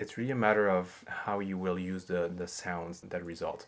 It's 0.00 0.16
really 0.16 0.32
a 0.32 0.42
matter 0.46 0.66
of 0.78 1.04
how 1.06 1.40
you 1.40 1.56
will 1.64 1.78
use 1.78 2.04
the, 2.04 2.30
the 2.34 2.48
sounds 2.48 3.02
that 3.10 3.22
result. 3.24 3.66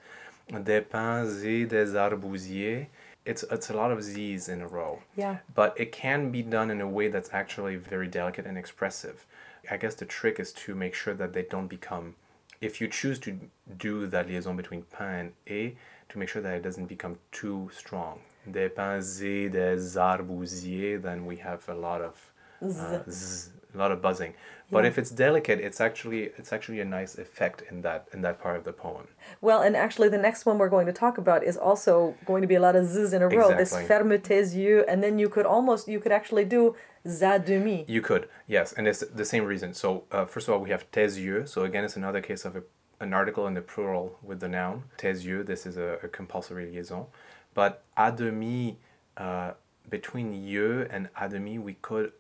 Des 0.69 0.83
pins 0.83 1.45
et 1.45 1.65
des 1.69 1.91
arbousiers, 2.05 2.87
it's, 3.25 3.43
it's 3.51 3.71
a 3.71 3.75
lot 3.75 3.91
of 3.91 4.03
Z's 4.03 4.49
in 4.49 4.61
a 4.61 4.69
row. 4.69 5.03
Yeah. 5.17 5.39
But 5.55 5.75
it 5.79 5.93
can 5.93 6.31
be 6.31 6.43
done 6.43 6.71
in 6.71 6.81
a 6.81 6.89
way 6.89 7.09
that's 7.09 7.31
actually 7.33 7.77
very 7.77 8.09
delicate 8.09 8.47
and 8.47 8.59
expressive. 8.59 9.27
I 9.71 9.77
guess 9.77 9.95
the 9.95 10.05
trick 10.05 10.39
is 10.39 10.53
to 10.65 10.75
make 10.75 10.95
sure 10.95 11.15
that 11.15 11.33
they 11.33 11.43
don't 11.43 11.69
become, 11.69 12.17
if 12.65 12.81
you 12.81 12.89
choose 12.89 13.19
to 13.21 13.39
do 13.79 14.07
that 14.07 14.27
liaison 14.29 14.57
between 14.57 14.83
pins 14.83 15.21
and 15.21 15.33
et, 15.47 15.77
to 16.09 16.19
make 16.19 16.29
sure 16.29 16.43
that 16.43 16.55
it 16.55 16.63
doesn't 16.63 16.87
become 16.87 17.17
too 17.31 17.71
strong. 17.73 18.19
Des 18.51 18.69
pins 18.69 19.23
et 19.23 19.49
des 19.49 19.97
arbousiers, 19.99 21.01
then 21.01 21.27
we 21.27 21.37
have 21.37 21.69
a 21.69 21.75
lot 21.75 22.01
of 22.01 22.15
uh, 22.63 23.03
z, 23.11 23.51
a 23.75 23.79
lot 23.79 23.91
of 23.93 24.01
buzzing. 24.01 24.35
But 24.71 24.85
Yeah. 24.85 24.89
if 24.91 24.99
it's 24.99 25.11
delicate, 25.11 25.61
it's 25.61 25.81
actually 25.81 26.33
it's 26.39 26.53
actually 26.53 26.81
a 26.81 26.85
nice 26.85 27.19
effect 27.19 27.63
in 27.71 27.83
that 27.83 28.09
in 28.15 28.23
that 28.23 28.39
part 28.41 28.57
of 28.57 28.65
the 28.65 28.73
poem. 28.73 29.07
Well, 29.41 29.61
and 29.61 29.77
actually, 29.77 30.09
the 30.09 30.19
next 30.29 30.47
one 30.47 30.57
we're 30.59 30.71
going 30.71 30.87
to 30.87 30.93
talk 30.93 31.19
about 31.19 31.45
is 31.45 31.57
also 31.57 32.15
going 32.25 32.43
to 32.43 32.49
be 32.49 32.55
a 32.55 32.61
lot 32.61 32.75
of 32.77 32.87
z's 32.87 33.13
in 33.13 33.23
a 33.23 33.29
row. 33.29 33.49
This 33.51 33.73
Exactly. 33.73 33.89
ferme 33.89 34.19
tes 34.23 34.55
yeux, 34.55 34.85
and 34.89 35.03
then 35.03 35.19
you 35.19 35.29
could 35.29 35.47
almost, 35.47 35.87
you 35.89 36.01
could 36.01 36.13
actually 36.13 36.45
do 36.47 36.75
za 37.07 37.39
demi. 37.39 37.85
You 37.87 38.01
could, 38.01 38.29
yes, 38.47 38.73
and 38.73 38.89
it's 38.89 39.01
the 39.01 39.25
same 39.25 39.45
reason. 39.45 39.75
So 39.75 40.05
uh, 40.11 40.25
first 40.25 40.49
of 40.49 40.55
all, 40.55 40.61
we 40.61 40.71
have 40.71 40.91
tes 40.91 41.19
yeux. 41.19 41.47
So 41.47 41.65
again, 41.65 41.85
it's 41.85 41.97
another 41.97 42.23
case 42.23 42.45
of 42.47 42.57
a, 42.57 42.63
an 43.01 43.13
article 43.13 43.47
in 43.47 43.55
the 43.55 43.61
plural 43.63 44.19
with 44.23 44.41
the 44.41 44.49
noun 44.49 44.85
tes 44.97 45.25
yeux. 45.27 45.45
This 45.45 45.67
is 45.67 45.77
a, 45.77 45.99
a 46.03 46.09
compulsory 46.09 46.67
liaison. 46.71 47.07
But 47.55 47.83
à 47.97 48.11
demi, 48.17 48.79
uh, 49.19 49.53
between 49.91 50.33
yeux 50.33 50.89
and 50.91 51.09
à 51.15 51.29
demi, 51.29 51.59
we 51.59 51.75
could 51.83 52.13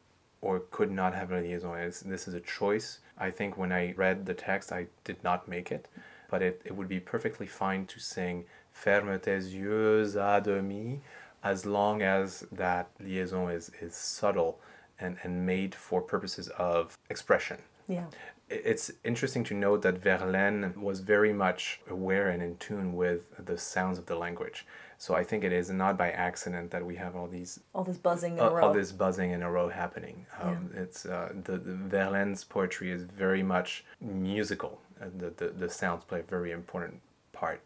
or 0.44 0.60
could 0.70 0.90
not 0.90 1.14
have 1.14 1.32
a 1.32 1.40
liaison. 1.40 1.78
It's, 1.78 2.00
this 2.00 2.28
is 2.28 2.34
a 2.34 2.40
choice. 2.40 2.98
I 3.18 3.30
think 3.30 3.56
when 3.56 3.72
I 3.72 3.94
read 3.96 4.26
the 4.26 4.34
text, 4.34 4.72
I 4.72 4.86
did 5.02 5.16
not 5.24 5.48
make 5.48 5.72
it, 5.72 5.88
but 6.30 6.42
it, 6.42 6.60
it 6.66 6.76
would 6.76 6.88
be 6.88 7.00
perfectly 7.00 7.46
fine 7.46 7.86
to 7.86 7.98
sing 7.98 8.44
ferme 8.72 9.18
tes 9.18 9.54
yeux 9.54 10.14
à 10.16 10.42
demi 10.42 11.00
as 11.42 11.64
long 11.64 12.02
as 12.02 12.44
that 12.52 12.90
liaison 13.00 13.50
is, 13.50 13.70
is 13.80 13.94
subtle 13.94 14.60
and, 15.00 15.16
and 15.22 15.46
made 15.46 15.74
for 15.74 16.02
purposes 16.02 16.48
of 16.58 16.96
expression. 17.08 17.58
Yeah. 17.88 18.04
It's 18.50 18.90
interesting 19.02 19.44
to 19.44 19.54
note 19.54 19.80
that 19.82 20.02
Verlaine 20.02 20.74
was 20.78 21.00
very 21.00 21.32
much 21.32 21.80
aware 21.88 22.28
and 22.28 22.42
in 22.42 22.56
tune 22.58 22.94
with 22.94 23.46
the 23.46 23.56
sounds 23.56 23.98
of 23.98 24.04
the 24.04 24.16
language. 24.16 24.66
So 25.04 25.14
I 25.20 25.24
think 25.30 25.44
it 25.44 25.52
is 25.52 25.68
not 25.70 25.94
by 25.98 26.10
accident 26.28 26.70
that 26.70 26.82
we 26.90 26.94
have 26.96 27.14
all 27.18 27.28
these 27.38 27.52
All 27.74 27.84
this 27.90 27.98
buzzing 27.98 28.34
in 28.38 28.40
all, 28.40 28.50
a 28.50 28.54
row. 28.54 28.62
all 28.64 28.72
this 28.80 28.90
buzzing 29.02 29.30
in 29.36 29.42
a 29.42 29.50
row 29.56 29.68
happening. 29.68 30.16
Um, 30.42 30.70
It's 30.82 31.00
uh, 31.04 31.28
the, 31.46 31.56
the 31.68 31.74
Verlaine's 31.94 32.42
poetry 32.54 32.88
is 32.96 33.02
very 33.24 33.42
much 33.54 33.70
musical. 34.00 34.72
And 35.02 35.12
the, 35.22 35.30
the 35.40 35.48
the 35.62 35.68
sounds 35.80 36.02
play 36.10 36.20
a 36.20 36.28
very 36.36 36.52
important 36.60 36.94
part. 37.40 37.60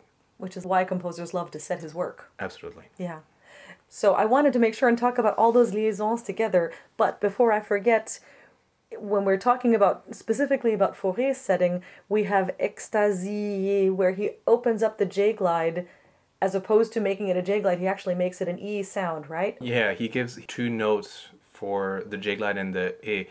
which 0.45 0.57
is 0.61 0.65
why 0.71 0.81
composers 0.95 1.31
love 1.39 1.49
to 1.51 1.61
set 1.69 1.79
his 1.87 1.93
work. 2.03 2.19
Absolutely. 2.47 2.87
Yeah. 3.09 3.21
So 4.01 4.07
I 4.23 4.25
wanted 4.35 4.53
to 4.55 4.59
make 4.65 4.75
sure 4.79 4.89
and 4.89 4.99
talk 4.99 5.17
about 5.19 5.35
all 5.41 5.53
those 5.53 5.73
liaisons 5.77 6.23
together, 6.31 6.65
but 7.03 7.13
before 7.29 7.51
I 7.59 7.61
forget, 7.73 8.07
when 9.11 9.23
we're 9.27 9.45
talking 9.51 9.73
about 9.79 9.97
specifically 10.23 10.73
about 10.79 10.97
Fauré's 11.01 11.39
setting, 11.51 11.75
we 12.15 12.21
have 12.35 12.47
extasiés, 12.69 13.91
where 14.01 14.15
he 14.21 14.27
opens 14.55 14.83
up 14.87 14.95
the 14.99 15.07
J 15.17 15.33
glide, 15.41 15.87
as 16.41 16.55
opposed 16.55 16.93
to 16.93 17.01
making 17.01 17.29
it 17.29 17.37
a 17.37 17.43
J 17.43 17.61
glide, 17.61 17.81
he 17.81 17.87
actually 17.87 18.15
makes 18.15 18.41
it 18.41 18.49
an 18.49 18.59
E 18.59 18.83
sound, 18.83 19.29
right? 19.29 19.57
Yeah, 19.61 19.93
he 19.93 20.09
gives 20.09 20.39
two 20.47 20.71
notes 20.71 21.29
for 21.53 22.05
the 22.07 22.17
J 22.17 22.37
glide 22.37 22.57
and 22.57 22.75
the 22.75 22.95
E. 23.09 23.27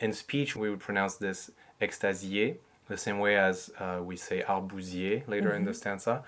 In 0.00 0.12
speech, 0.12 0.56
we 0.56 0.70
would 0.70 0.80
pronounce 0.80 1.16
this 1.16 1.50
extasier, 1.80 2.56
the 2.88 2.96
same 2.96 3.18
way 3.18 3.36
as 3.36 3.70
uh, 3.78 4.00
we 4.02 4.16
say 4.16 4.42
arbousier 4.42 5.26
later 5.28 5.54
in 5.54 5.64
the 5.64 5.74
stanza. 5.74 6.24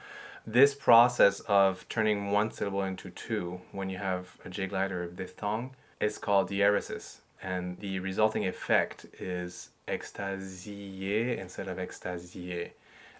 This 0.47 0.75
process 0.75 1.41
of 1.41 1.87
turning 1.89 2.31
one 2.31 2.51
syllable 2.51 2.85
into 2.85 3.11
two 3.11 3.61
when 3.73 3.91
you 3.91 3.99
have 3.99 4.37
a 4.45 4.49
J 4.49 4.67
glide 4.69 4.93
or 4.93 5.05
a 5.05 5.09
diphthong 5.09 5.71
is 6.01 6.17
called 6.19 6.49
diaeresis, 6.49 7.19
and 7.43 7.79
the 7.81 7.99
resulting 7.99 8.47
effect 8.47 9.07
is 9.19 9.71
extasier 9.87 11.37
instead 11.37 11.69
of 11.69 11.79
extasier. 11.79 12.71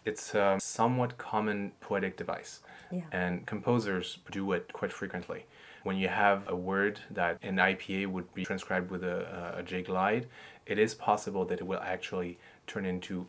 It's 0.05 0.35
a 0.35 0.59
somewhat 0.61 1.19
common 1.19 1.73
poetic 1.81 2.17
device, 2.17 2.61
Yeah. 2.91 3.03
and 3.13 3.47
composers 3.47 4.19
do 4.31 4.53
it 4.53 4.73
quite 4.73 4.93
frequently. 4.93 5.47
When 5.83 5.97
you 5.97 6.09
have 6.09 6.49
a 6.49 6.57
word 6.57 7.01
that 7.11 7.39
in 7.43 7.57
IPA 7.57 8.07
would 8.09 8.33
be 8.35 8.45
transcribed 8.45 8.91
with 8.91 9.03
a, 9.03 9.55
a 9.59 9.63
J 9.63 9.83
glide, 9.83 10.27
it 10.67 10.79
is 10.79 10.95
possible 10.95 11.45
that 11.47 11.61
it 11.61 11.67
will 11.67 11.81
actually 11.81 12.39
turn 12.67 12.85
into 12.85 13.27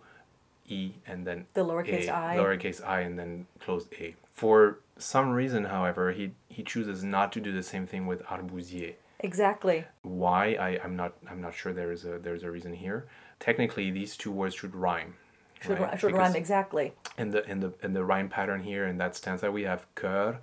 E 0.67 0.93
and 1.07 1.25
then 1.25 1.45
The 1.53 1.65
lowercase 1.65 2.07
a, 2.07 2.15
i. 2.15 2.35
lowercase 2.37 2.83
i 2.85 3.01
and 3.01 3.17
then 3.17 3.47
closed 3.59 3.93
A. 3.99 4.15
For 4.31 4.79
some 4.97 5.31
reason, 5.31 5.65
however, 5.65 6.11
he, 6.11 6.31
he 6.49 6.63
chooses 6.63 7.03
not 7.03 7.31
to 7.33 7.39
do 7.41 7.51
the 7.51 7.63
same 7.63 7.85
thing 7.87 8.05
with 8.05 8.21
arbousier. 8.23 8.95
Exactly. 9.19 9.85
Why 10.03 10.53
I, 10.53 10.79
I'm 10.83 10.95
not 10.95 11.13
I'm 11.29 11.41
not 11.41 11.53
sure 11.53 11.73
there 11.73 11.91
is 11.91 12.05
a 12.05 12.17
there's 12.19 12.43
a 12.43 12.49
reason 12.51 12.73
here. 12.73 13.07
Technically, 13.39 13.91
these 13.91 14.17
two 14.17 14.31
words 14.31 14.55
should 14.55 14.75
rhyme. 14.75 15.15
Should, 15.62 15.80
right? 15.80 15.91
ri- 15.94 15.98
should 16.00 16.08
Because 16.08 16.30
rhyme 16.30 16.36
exactly. 16.36 16.94
in 17.18 17.30
the 17.32 17.50
in 17.50 17.60
the 17.60 17.74
in 17.84 17.94
the 17.94 18.03
rhyme 18.03 18.30
pattern 18.30 18.63
here 18.63 18.86
in 18.88 18.98
that 18.98 19.15
stanza 19.15 19.51
we 19.51 19.63
have 19.63 19.86
cœur 19.96 20.38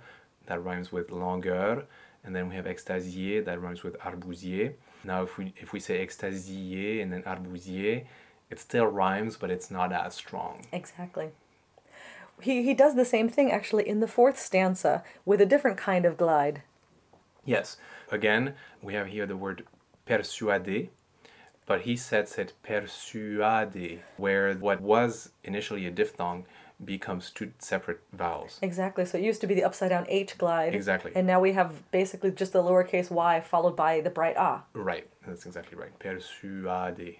that 0.45 0.63
rhymes 0.63 0.91
with 0.91 1.11
langueur, 1.11 1.83
and 2.23 2.35
then 2.35 2.49
we 2.49 2.55
have 2.55 2.65
extasier 2.65 3.43
that 3.45 3.61
rhymes 3.61 3.83
with 3.83 3.97
arbousier. 3.99 4.73
Now, 5.03 5.23
if 5.23 5.37
we 5.37 5.53
if 5.57 5.73
we 5.73 5.79
say 5.79 6.05
extasier 6.05 7.01
and 7.01 7.11
then 7.13 7.23
arbousier, 7.23 8.05
it 8.49 8.59
still 8.59 8.87
rhymes, 8.87 9.37
but 9.37 9.51
it's 9.51 9.69
not 9.69 9.91
as 9.93 10.15
strong. 10.15 10.65
Exactly. 10.71 11.29
He, 12.41 12.63
he 12.63 12.73
does 12.73 12.95
the 12.95 13.05
same 13.05 13.27
thing 13.27 13.51
actually 13.51 13.87
in 13.87 13.99
the 13.99 14.07
fourth 14.07 14.39
stanza 14.39 15.03
with 15.25 15.41
a 15.41 15.45
different 15.45 15.77
kind 15.77 16.05
of 16.05 16.17
glide. 16.17 16.63
Yes. 17.45 17.77
Again, 18.11 18.53
we 18.81 18.93
have 18.93 19.07
here 19.07 19.25
the 19.25 19.35
word 19.35 19.65
persuader, 20.05 20.87
but 21.69 21.81
he 21.81 21.95
sets 21.95 22.39
it 22.39 22.51
persuader, 22.63 23.99
where 24.17 24.55
what 24.55 24.81
was 24.81 25.29
initially 25.43 25.85
a 25.85 25.91
diphthong 25.91 26.45
becomes 26.83 27.29
two 27.29 27.51
separate 27.59 27.99
vowels. 28.11 28.57
Exactly. 28.63 29.05
So 29.05 29.19
it 29.19 29.23
used 29.23 29.39
to 29.41 29.47
be 29.47 29.53
the 29.53 29.63
upside 29.63 29.91
down 29.91 30.05
H 30.09 30.35
glide. 30.39 30.73
Exactly. 30.73 31.11
And 31.13 31.27
now 31.27 31.39
we 31.39 31.51
have 31.53 31.69
basically 31.91 32.31
just 32.31 32.53
the 32.53 32.63
lowercase 32.63 33.11
y 33.11 33.39
followed 33.39 33.75
by 33.75 34.01
the 34.01 34.09
bright 34.09 34.35
ah. 34.37 34.63
Right, 34.73 35.07
that's 35.27 35.45
exactly 35.45 35.77
right. 35.77 35.93
Persuader. 35.99 37.11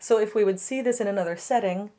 So 0.00 0.18
if 0.18 0.34
we 0.34 0.42
would 0.42 0.58
see 0.58 0.82
this 0.82 1.00
in 1.00 1.06
another 1.06 1.36
setting, 1.36 1.90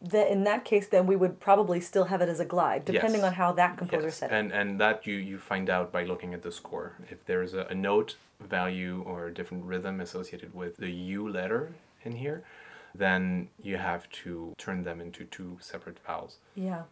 then 0.00 0.26
in 0.28 0.44
that 0.44 0.64
case, 0.64 0.86
then 0.88 1.06
we 1.06 1.16
would 1.16 1.38
probably 1.38 1.80
still 1.80 2.04
have 2.04 2.22
it 2.22 2.30
as 2.30 2.40
a 2.40 2.44
glide, 2.46 2.84
depending 2.86 3.20
Yes. 3.20 3.28
on 3.28 3.34
how 3.34 3.52
that 3.52 3.76
composer 3.76 4.06
Yes, 4.06 4.16
set 4.16 4.30
it. 4.30 4.34
and 4.38 4.52
and 4.52 4.80
that 4.80 5.06
you 5.06 5.16
you 5.30 5.36
find 5.38 5.68
out 5.68 5.92
by 5.92 6.02
looking 6.04 6.32
at 6.32 6.42
the 6.42 6.52
score. 6.52 6.92
If 7.10 7.18
there's 7.26 7.52
a, 7.52 7.62
a 7.70 7.74
note 7.74 8.16
value 8.40 9.02
or 9.06 9.26
a 9.26 9.34
different 9.34 9.64
rhythm 9.64 10.00
associated 10.00 10.54
with 10.54 10.76
the 10.76 10.90
U 10.90 11.28
letter 11.28 11.74
in 12.04 12.12
here, 12.12 12.44
then 12.94 13.48
you 13.62 13.76
have 13.76 14.08
to 14.10 14.54
turn 14.58 14.82
them 14.84 15.00
into 15.00 15.24
two 15.24 15.58
separate 15.60 15.98
vowels. 16.06 16.38
Yeah. 16.54 16.82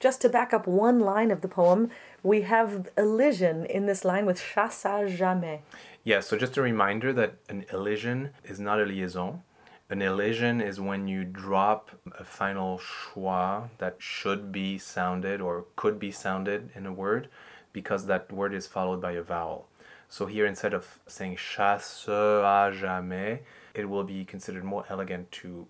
Just 0.00 0.20
to 0.22 0.28
back 0.28 0.52
up 0.52 0.66
one 0.66 0.98
line 0.98 1.30
of 1.30 1.42
the 1.42 1.48
poem, 1.48 1.90
we 2.24 2.42
have 2.42 2.88
elision 2.98 3.64
in 3.66 3.86
this 3.86 4.04
line 4.04 4.26
with 4.26 4.42
chasse 4.42 4.82
à 4.84 5.06
jamais. 5.06 5.60
Yeah, 6.02 6.18
so 6.18 6.36
just 6.36 6.56
a 6.56 6.62
reminder 6.62 7.12
that 7.12 7.34
an 7.48 7.64
elision 7.72 8.30
is 8.42 8.58
not 8.58 8.80
a 8.80 8.84
liaison. 8.84 9.42
An 9.88 10.02
elision 10.02 10.60
is 10.60 10.80
when 10.80 11.06
you 11.06 11.22
drop 11.22 11.90
a 12.18 12.24
final 12.24 12.80
schwa 12.80 13.68
that 13.78 13.96
should 13.98 14.50
be 14.50 14.78
sounded 14.78 15.40
or 15.40 15.66
could 15.76 16.00
be 16.00 16.10
sounded 16.10 16.70
in 16.74 16.86
a 16.86 16.92
word 16.92 17.28
because 17.72 18.06
that 18.06 18.32
word 18.32 18.54
is 18.54 18.66
followed 18.66 19.00
by 19.00 19.12
a 19.12 19.22
vowel. 19.22 19.68
So 20.12 20.26
here, 20.26 20.44
instead 20.44 20.74
of 20.74 20.98
saying 21.06 21.36
chasse 21.36 22.04
à 22.06 22.70
jamais, 22.70 23.38
it 23.72 23.88
will 23.88 24.04
be 24.04 24.26
considered 24.26 24.62
more 24.62 24.84
elegant 24.90 25.32
to 25.40 25.66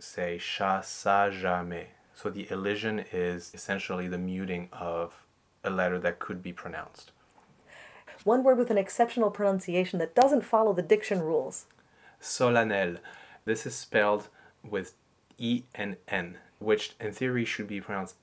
say 0.00 0.38
chasse 0.38 1.04
à 1.06 1.30
jamais. 1.30 1.86
So 2.12 2.28
the 2.28 2.48
elision 2.50 3.04
is 3.12 3.52
essentially 3.54 4.08
the 4.08 4.18
muting 4.18 4.70
of 4.72 5.24
a 5.62 5.70
letter 5.70 6.00
that 6.00 6.18
could 6.18 6.42
be 6.42 6.52
pronounced. 6.52 7.12
One 8.24 8.42
word 8.42 8.58
with 8.58 8.72
an 8.72 8.76
exceptional 8.76 9.30
pronunciation 9.30 10.00
that 10.00 10.16
doesn't 10.16 10.42
follow 10.42 10.72
the 10.72 10.82
diction 10.82 11.20
rules. 11.20 11.66
solennel. 12.18 12.96
This 13.44 13.66
is 13.66 13.76
spelled 13.76 14.26
with 14.68 14.94
E 15.38 15.62
and 15.76 15.96
N, 16.08 16.38
which 16.58 16.96
in 16.98 17.12
theory 17.12 17.44
should 17.44 17.68
be 17.68 17.80
pronounced 17.80 18.16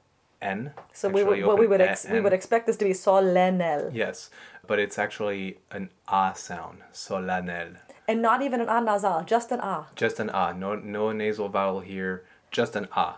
N. 0.44 0.72
So 0.92 1.10
we 1.10 1.24
would, 1.24 1.44
well, 1.46 1.58
we 1.58 1.68
would 1.68 1.82
ex- 1.82 2.06
we 2.10 2.20
would 2.20 2.34
expect 2.34 2.68
this 2.68 2.78
to 2.78 2.86
be 2.86 2.94
solennel, 2.94 3.92
Yes, 3.94 4.30
but 4.68 4.78
it's 4.80 5.00
actually 5.00 5.58
an 5.72 5.90
A 6.12 6.34
sound, 6.36 6.80
solennel. 6.92 7.78
and 8.08 8.22
not 8.22 8.42
even 8.42 8.60
an 8.62 8.70
a 8.70 8.82
nasal, 8.82 9.24
just 9.24 9.52
an 9.52 9.60
a. 9.62 9.88
Just 9.96 10.20
an 10.20 10.30
A, 10.30 10.54
no, 10.54 10.76
no 10.76 11.12
nasal 11.12 11.48
vowel 11.50 11.80
here, 11.80 12.24
just 12.52 12.76
an 12.76 12.88
A. 12.96 13.16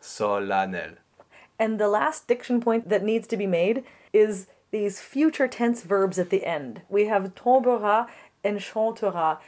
Solennel. 0.00 0.96
And 1.58 1.80
the 1.80 1.88
last 1.88 2.28
diction 2.28 2.60
point 2.60 2.88
that 2.88 3.02
needs 3.02 3.26
to 3.28 3.36
be 3.36 3.46
made 3.46 3.82
is 4.12 4.46
these 4.70 5.00
future 5.00 5.48
tense 5.48 5.82
verbs 5.82 6.18
at 6.18 6.30
the 6.30 6.44
end. 6.44 6.82
We 6.88 7.06
have 7.06 7.34
tombera 7.34 8.08
and 8.44 8.58
chantera. 8.60 9.38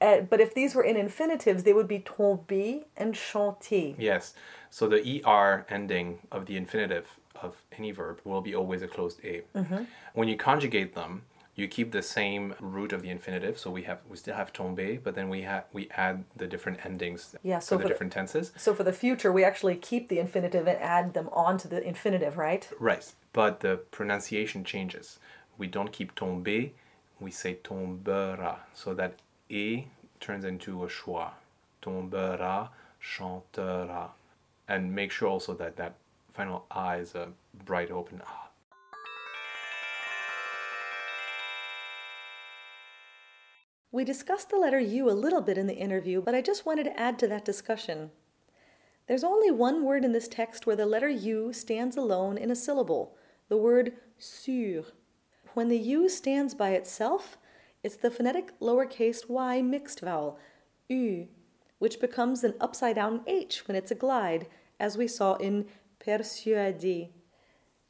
Uh, 0.00 0.20
but 0.20 0.40
if 0.40 0.54
these 0.54 0.74
were 0.76 0.84
in 0.84 0.96
infinitives, 0.96 1.64
they 1.64 1.72
would 1.72 1.88
be 1.88 1.98
tomber 1.98 2.80
and 2.96 3.14
chanter. 3.14 3.94
Yes, 3.98 4.34
so 4.70 4.88
the 4.88 5.22
ER 5.24 5.66
ending 5.68 6.18
of 6.30 6.46
the 6.46 6.56
infinitive 6.56 7.06
of 7.40 7.56
any 7.78 7.90
verb 7.90 8.20
will 8.24 8.40
be 8.40 8.54
always 8.54 8.82
a 8.82 8.88
closed 8.88 9.20
A. 9.24 9.42
Mm-hmm. 9.54 9.84
When 10.14 10.28
you 10.28 10.36
conjugate 10.36 10.94
them, 10.94 11.22
you 11.54 11.66
keep 11.66 11.90
the 11.90 12.02
same 12.02 12.54
root 12.60 12.92
of 12.92 13.02
the 13.02 13.10
infinitive, 13.10 13.58
so 13.58 13.68
we 13.70 13.82
have 13.82 13.98
we 14.08 14.16
still 14.16 14.36
have 14.36 14.52
tombe, 14.52 15.00
but 15.02 15.16
then 15.16 15.28
we 15.28 15.42
have 15.42 15.64
we 15.72 15.88
add 15.90 16.24
the 16.36 16.46
different 16.46 16.84
endings 16.86 17.34
Yeah, 17.42 17.58
so 17.58 17.76
for 17.76 17.78
the 17.78 17.82
for 17.82 17.82
the- 17.82 17.94
different 17.94 18.12
tenses. 18.12 18.52
So 18.56 18.74
for 18.74 18.84
the 18.84 18.92
future, 18.92 19.32
we 19.32 19.42
actually 19.44 19.74
keep 19.74 20.08
the 20.08 20.20
infinitive 20.20 20.68
and 20.68 20.78
add 20.78 21.14
them 21.14 21.28
onto 21.32 21.68
the 21.68 21.82
infinitive, 21.82 22.38
right? 22.38 22.68
Right, 22.78 23.12
but 23.32 23.60
the 23.60 23.76
pronunciation 23.90 24.62
changes. 24.62 25.18
We 25.56 25.66
don't 25.66 25.90
keep 25.90 26.14
tombe, 26.14 26.70
we 27.18 27.30
say 27.32 27.58
tombera, 27.64 28.58
so 28.72 28.94
that 28.94 29.14
A 29.50 29.88
turns 30.20 30.44
into 30.44 30.84
a 30.84 30.86
schwa. 30.86 31.30
Tombera, 31.82 32.68
chantera. 33.02 34.10
And 34.68 34.94
make 34.94 35.10
sure 35.10 35.28
also 35.28 35.54
that 35.54 35.76
that 35.76 35.94
final 36.30 36.66
A 36.70 36.98
is 36.98 37.14
a 37.14 37.28
bright 37.64 37.90
open 37.90 38.20
A. 38.20 38.48
We 43.90 44.04
discussed 44.04 44.50
the 44.50 44.58
letter 44.58 44.78
U 44.78 45.10
a 45.10 45.12
little 45.12 45.40
bit 45.40 45.56
in 45.56 45.66
the 45.66 45.74
interview, 45.74 46.20
but 46.20 46.34
I 46.34 46.42
just 46.42 46.66
wanted 46.66 46.84
to 46.84 47.00
add 47.00 47.18
to 47.20 47.28
that 47.28 47.44
discussion. 47.44 48.10
There's 49.06 49.24
only 49.24 49.50
one 49.50 49.82
word 49.84 50.04
in 50.04 50.12
this 50.12 50.28
text 50.28 50.66
where 50.66 50.76
the 50.76 50.84
letter 50.84 51.08
U 51.08 51.52
stands 51.54 51.96
alone 51.96 52.36
in 52.36 52.50
a 52.50 52.56
syllable 52.56 53.16
the 53.48 53.56
word 53.56 53.94
sur. 54.18 54.84
When 55.54 55.68
the 55.68 55.78
U 55.78 56.08
stands 56.10 56.54
by 56.54 56.70
itself, 56.70 57.38
it's 57.82 57.96
the 57.96 58.10
phonetic 58.10 58.52
lowercase 58.60 59.28
y 59.28 59.62
mixed 59.62 60.00
vowel, 60.00 60.38
U, 60.88 61.28
which 61.78 62.00
becomes 62.00 62.44
an 62.44 62.54
upside 62.60 62.96
down 62.96 63.22
H 63.26 63.66
when 63.66 63.76
it's 63.76 63.90
a 63.90 63.94
glide, 63.94 64.46
as 64.78 64.96
we 64.96 65.08
saw 65.08 65.34
in 65.34 65.66
persuader. 65.98 67.08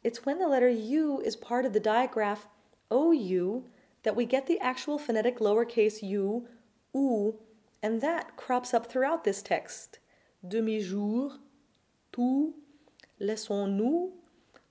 It's 0.02 0.24
when 0.24 0.38
the 0.38 0.48
letter 0.48 0.68
U 0.68 1.20
is 1.20 1.36
part 1.36 1.64
of 1.64 1.72
the 1.72 1.80
digraph 1.80 2.46
OU 2.92 3.64
that 4.02 4.16
we 4.16 4.24
get 4.24 4.46
the 4.46 4.60
actual 4.60 4.98
phonetic 4.98 5.38
lowercase 5.38 6.02
u, 6.02 6.46
ou, 6.94 7.34
and 7.82 8.00
that 8.00 8.36
crops 8.36 8.72
up 8.72 8.86
throughout 8.86 9.24
this 9.24 9.42
text. 9.42 9.98
Demi-jour, 10.46 11.32
tout, 12.12 12.54
laissons-nous, 13.20 14.12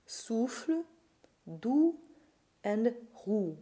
souffle, 0.06 0.84
doux, 1.60 1.96
and 2.64 2.94
roux. 3.26 3.58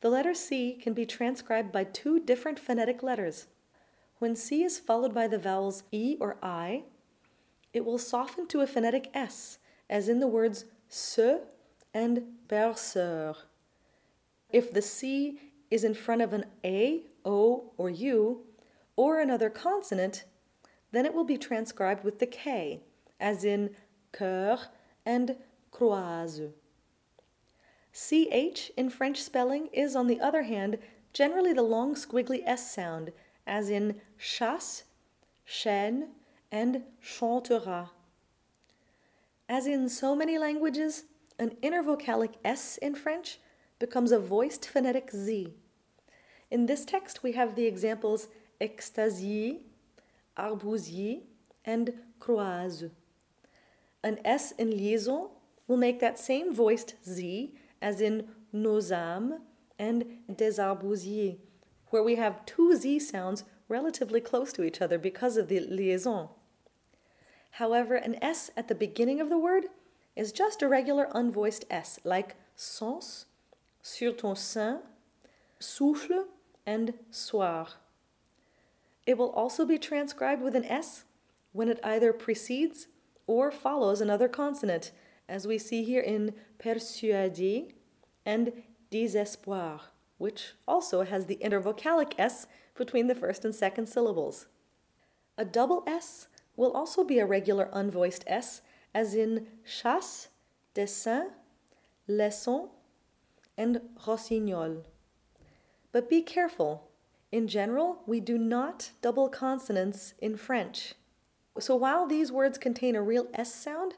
The 0.00 0.10
letter 0.10 0.34
C 0.34 0.74
can 0.74 0.92
be 0.92 1.06
transcribed 1.06 1.72
by 1.72 1.84
two 1.84 2.20
different 2.20 2.58
phonetic 2.58 3.02
letters. 3.02 3.46
When 4.24 4.36
C 4.36 4.64
is 4.64 4.78
followed 4.78 5.12
by 5.12 5.28
the 5.28 5.36
vowels 5.36 5.82
E 5.92 6.16
or 6.18 6.38
I, 6.42 6.84
it 7.74 7.84
will 7.84 7.98
soften 7.98 8.46
to 8.46 8.62
a 8.62 8.66
phonetic 8.66 9.10
S, 9.12 9.58
as 9.90 10.08
in 10.08 10.18
the 10.18 10.26
words 10.26 10.64
se 10.88 11.40
and 11.92 12.22
berceur. 12.48 13.36
If 14.48 14.72
the 14.72 14.80
C 14.80 15.38
is 15.70 15.84
in 15.84 15.92
front 15.92 16.22
of 16.22 16.32
an 16.32 16.46
A, 16.64 17.02
O, 17.26 17.72
or 17.76 17.90
U, 17.90 18.46
or 18.96 19.20
another 19.20 19.50
consonant, 19.50 20.24
then 20.90 21.04
it 21.04 21.12
will 21.12 21.24
be 21.24 21.36
transcribed 21.36 22.02
with 22.02 22.18
the 22.18 22.26
K, 22.26 22.80
as 23.20 23.44
in 23.44 23.76
cœur 24.14 24.68
and 25.04 25.36
croise. 25.70 26.40
CH 27.92 28.72
in 28.74 28.88
French 28.88 29.22
spelling 29.22 29.66
is, 29.66 29.94
on 29.94 30.06
the 30.06 30.20
other 30.22 30.44
hand, 30.44 30.78
generally 31.12 31.52
the 31.52 31.62
long 31.62 31.94
squiggly 31.94 32.42
S 32.46 32.74
sound, 32.74 33.12
as 33.46 33.70
in 33.70 34.00
chasse, 34.18 34.84
chêne, 35.46 36.08
and 36.50 36.82
chantera. 37.02 37.90
As 39.48 39.66
in 39.66 39.88
so 39.88 40.16
many 40.16 40.38
languages, 40.38 41.04
an 41.38 41.56
intervocalic 41.62 42.34
S 42.44 42.78
in 42.78 42.94
French 42.94 43.38
becomes 43.78 44.12
a 44.12 44.18
voiced 44.18 44.66
phonetic 44.68 45.10
Z. 45.10 45.52
In 46.50 46.66
this 46.66 46.84
text, 46.84 47.22
we 47.22 47.32
have 47.32 47.54
the 47.54 47.66
examples 47.66 48.28
extasie, 48.60 49.62
arbousier, 50.38 51.22
and 51.64 51.92
croise. 52.20 52.84
An 54.02 54.18
S 54.24 54.52
in 54.52 54.70
liaison 54.70 55.28
will 55.66 55.76
make 55.76 56.00
that 56.00 56.18
same 56.18 56.54
voiced 56.54 56.94
Z 57.04 57.54
as 57.82 58.00
in 58.00 58.28
nos 58.52 58.90
âmes 58.90 59.38
and 59.78 60.04
des 60.34 60.58
arbousiers, 60.58 61.38
where 61.94 62.02
we 62.02 62.16
have 62.16 62.44
two 62.44 62.74
Z 62.74 62.98
sounds 62.98 63.44
relatively 63.68 64.20
close 64.20 64.52
to 64.52 64.64
each 64.64 64.80
other 64.80 64.98
because 64.98 65.36
of 65.36 65.46
the 65.46 65.60
liaison. 65.60 66.28
However, 67.52 67.94
an 67.94 68.16
S 68.20 68.50
at 68.56 68.66
the 68.66 68.74
beginning 68.74 69.20
of 69.20 69.28
the 69.28 69.38
word 69.38 69.66
is 70.16 70.32
just 70.32 70.60
a 70.60 70.66
regular 70.66 71.06
unvoiced 71.14 71.64
S, 71.70 72.00
like 72.02 72.34
sens, 72.56 73.26
sur 73.80 74.10
ton 74.10 74.34
sein, 74.34 74.80
souffle, 75.60 76.24
and 76.66 76.94
soir. 77.12 77.68
It 79.06 79.16
will 79.16 79.30
also 79.30 79.64
be 79.64 79.78
transcribed 79.78 80.42
with 80.42 80.56
an 80.56 80.64
S 80.64 81.04
when 81.52 81.68
it 81.68 81.78
either 81.84 82.12
precedes 82.12 82.88
or 83.28 83.52
follows 83.52 84.00
another 84.00 84.26
consonant, 84.26 84.90
as 85.28 85.46
we 85.46 85.58
see 85.58 85.84
here 85.84 86.02
in 86.02 86.34
persuader 86.58 87.68
and 88.26 88.64
désespoir, 88.90 89.93
which 90.18 90.54
also 90.66 91.02
has 91.02 91.26
the 91.26 91.38
intervocalic 91.42 92.12
S 92.18 92.46
between 92.74 93.06
the 93.06 93.14
first 93.14 93.44
and 93.44 93.54
second 93.54 93.88
syllables. 93.88 94.46
A 95.36 95.44
double 95.44 95.82
S 95.86 96.28
will 96.56 96.72
also 96.72 97.04
be 97.04 97.18
a 97.18 97.26
regular 97.26 97.68
unvoiced 97.72 98.24
S, 98.26 98.62
as 98.94 99.14
in 99.14 99.46
chasse, 99.64 100.28
dessein, 100.74 101.30
laissons, 102.06 102.68
and 103.56 103.80
rossignol. 104.06 104.84
But 105.92 106.08
be 106.08 106.22
careful. 106.22 106.88
In 107.32 107.48
general, 107.48 108.02
we 108.06 108.20
do 108.20 108.38
not 108.38 108.90
double 109.02 109.28
consonants 109.28 110.14
in 110.20 110.36
French. 110.36 110.94
So 111.58 111.76
while 111.76 112.06
these 112.06 112.32
words 112.32 112.58
contain 112.58 112.94
a 112.96 113.02
real 113.02 113.28
S 113.34 113.54
sound, 113.54 113.94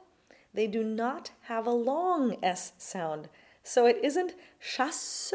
they 0.53 0.67
do 0.67 0.83
not 0.83 1.31
have 1.43 1.67
a 1.67 1.71
long 1.71 2.37
S 2.41 2.73
sound. 2.77 3.29
So 3.63 3.85
it 3.85 3.99
isn't 4.03 4.33
chasse, 4.59 5.33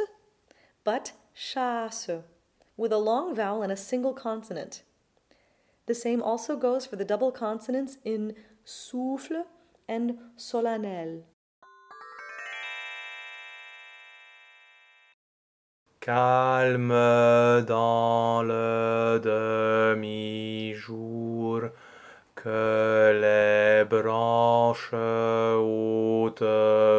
but 0.85 1.13
chasse, 1.35 2.11
with 2.77 2.93
a 2.93 2.99
long 2.99 3.35
vowel 3.35 3.63
and 3.63 3.73
a 3.73 3.77
single 3.77 4.13
consonant. 4.13 4.83
The 5.87 5.95
same 5.95 6.23
also 6.23 6.57
goes 6.57 6.87
for 6.87 6.97
the 6.97 7.05
double 7.05 7.33
consonants 7.33 7.99
in 8.05 8.35
souffle 8.65 9.47
and 9.89 10.19
solennel. 10.37 11.25
Calme 16.01 17.65
dans 17.65 18.43
le 18.45 19.21
demi-jour 19.95 20.83
que 22.35 23.13
les 23.21 23.85
branches 23.89 24.93
hautes 24.93 26.43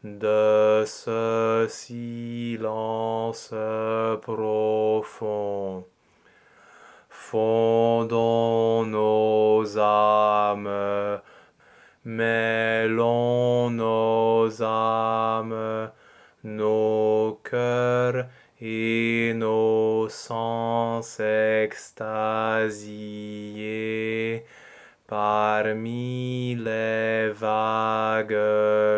de 0.04 0.84
ce 0.88 1.68
silence 1.70 3.54
profond. 4.24 5.86
Fondons 7.08 8.47
parmi 25.68 26.56
les 26.56 27.30
vagues 27.34 28.32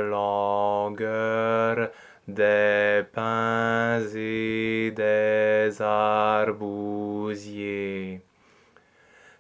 longueurs 0.09 1.89
des 2.27 3.03
pins 3.11 4.01
et 4.15 4.91
des 4.95 5.81
arbousiers. 5.81 7.01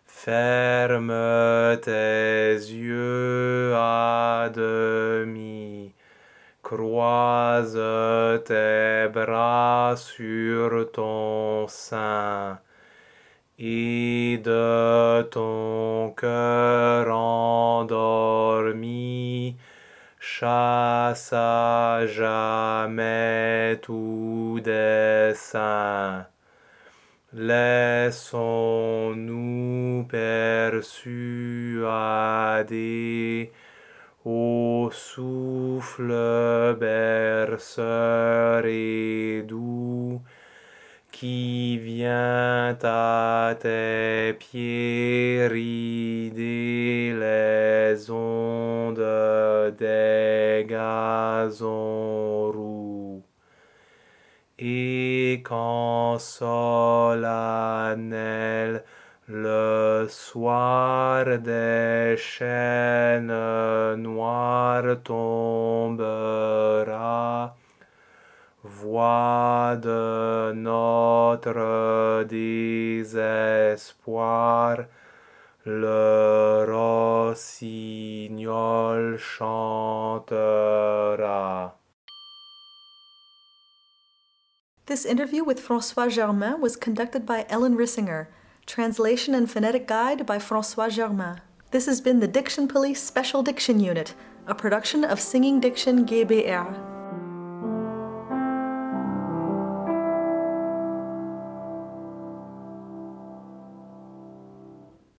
Ferme 0.05 1.77
tes 1.81 2.55
yeux 2.55 3.73
à 3.75 4.49
demi, 4.53 5.93
croise 6.63 7.79
tes 8.45 9.07
bras 9.13 9.95
sur 9.95 10.91
ton 10.91 11.67
sein 11.67 11.98
ton 15.29 16.13
cœur 16.17 17.09
endormi, 17.15 17.55
chasse 20.19 21.31
à 21.33 22.05
jamais 22.07 23.79
tout 23.81 24.59
dessein. 24.63 26.25
Laissons-nous 27.33 28.09
persuader 30.09 31.01
au 34.25 34.89
souffle 34.91 36.75
berceur 36.79 38.65
et 38.65 39.43
doux 39.47 40.21
qui 41.19 41.77
vient 41.77 42.77
à 42.81 43.53
tes 43.59 44.31
pieds 44.39 45.49
rider 45.51 47.13
les 47.13 48.09
ondes 48.09 49.03
des 49.77 50.65
gazons 50.65 52.51
roux. 52.53 53.21
Et 54.59 55.41
quand 55.43 56.19
solennel 56.19 57.25
le 59.27 60.07
soir 60.07 61.25
des 61.39 62.15
chaînes 62.17 63.27
noires 63.97 65.03
tombera, 65.03 65.99
voix 68.63 69.75
de 69.81 70.51
notre 70.53 72.23
désespoir, 72.23 73.25
le 75.65 76.65
rossignol 76.67 78.07
chantera. 79.17 80.39
This 84.85 85.05
interview 85.05 85.43
with 85.43 85.59
Francois 85.59 86.09
Germain 86.09 86.59
was 86.59 86.75
conducted 86.75 87.25
by 87.25 87.45
Ellen 87.47 87.75
Rissinger. 87.77 88.27
Translation 88.65 89.33
and 89.33 89.49
Phonetic 89.49 89.87
Guide 89.87 90.25
by 90.27 90.37
Francois 90.39 90.89
Germain. 90.89 91.41
This 91.71 91.87
has 91.87 92.01
been 92.01 92.19
the 92.19 92.27
Diction 92.27 92.67
Police 92.67 93.01
Special 93.01 93.41
Diction 93.41 93.79
Unit, 93.79 94.13
a 94.45 94.53
production 94.53 95.03
of 95.03 95.19
Singing 95.19 95.59
Diction 95.59 96.05
GBR. 96.05 96.98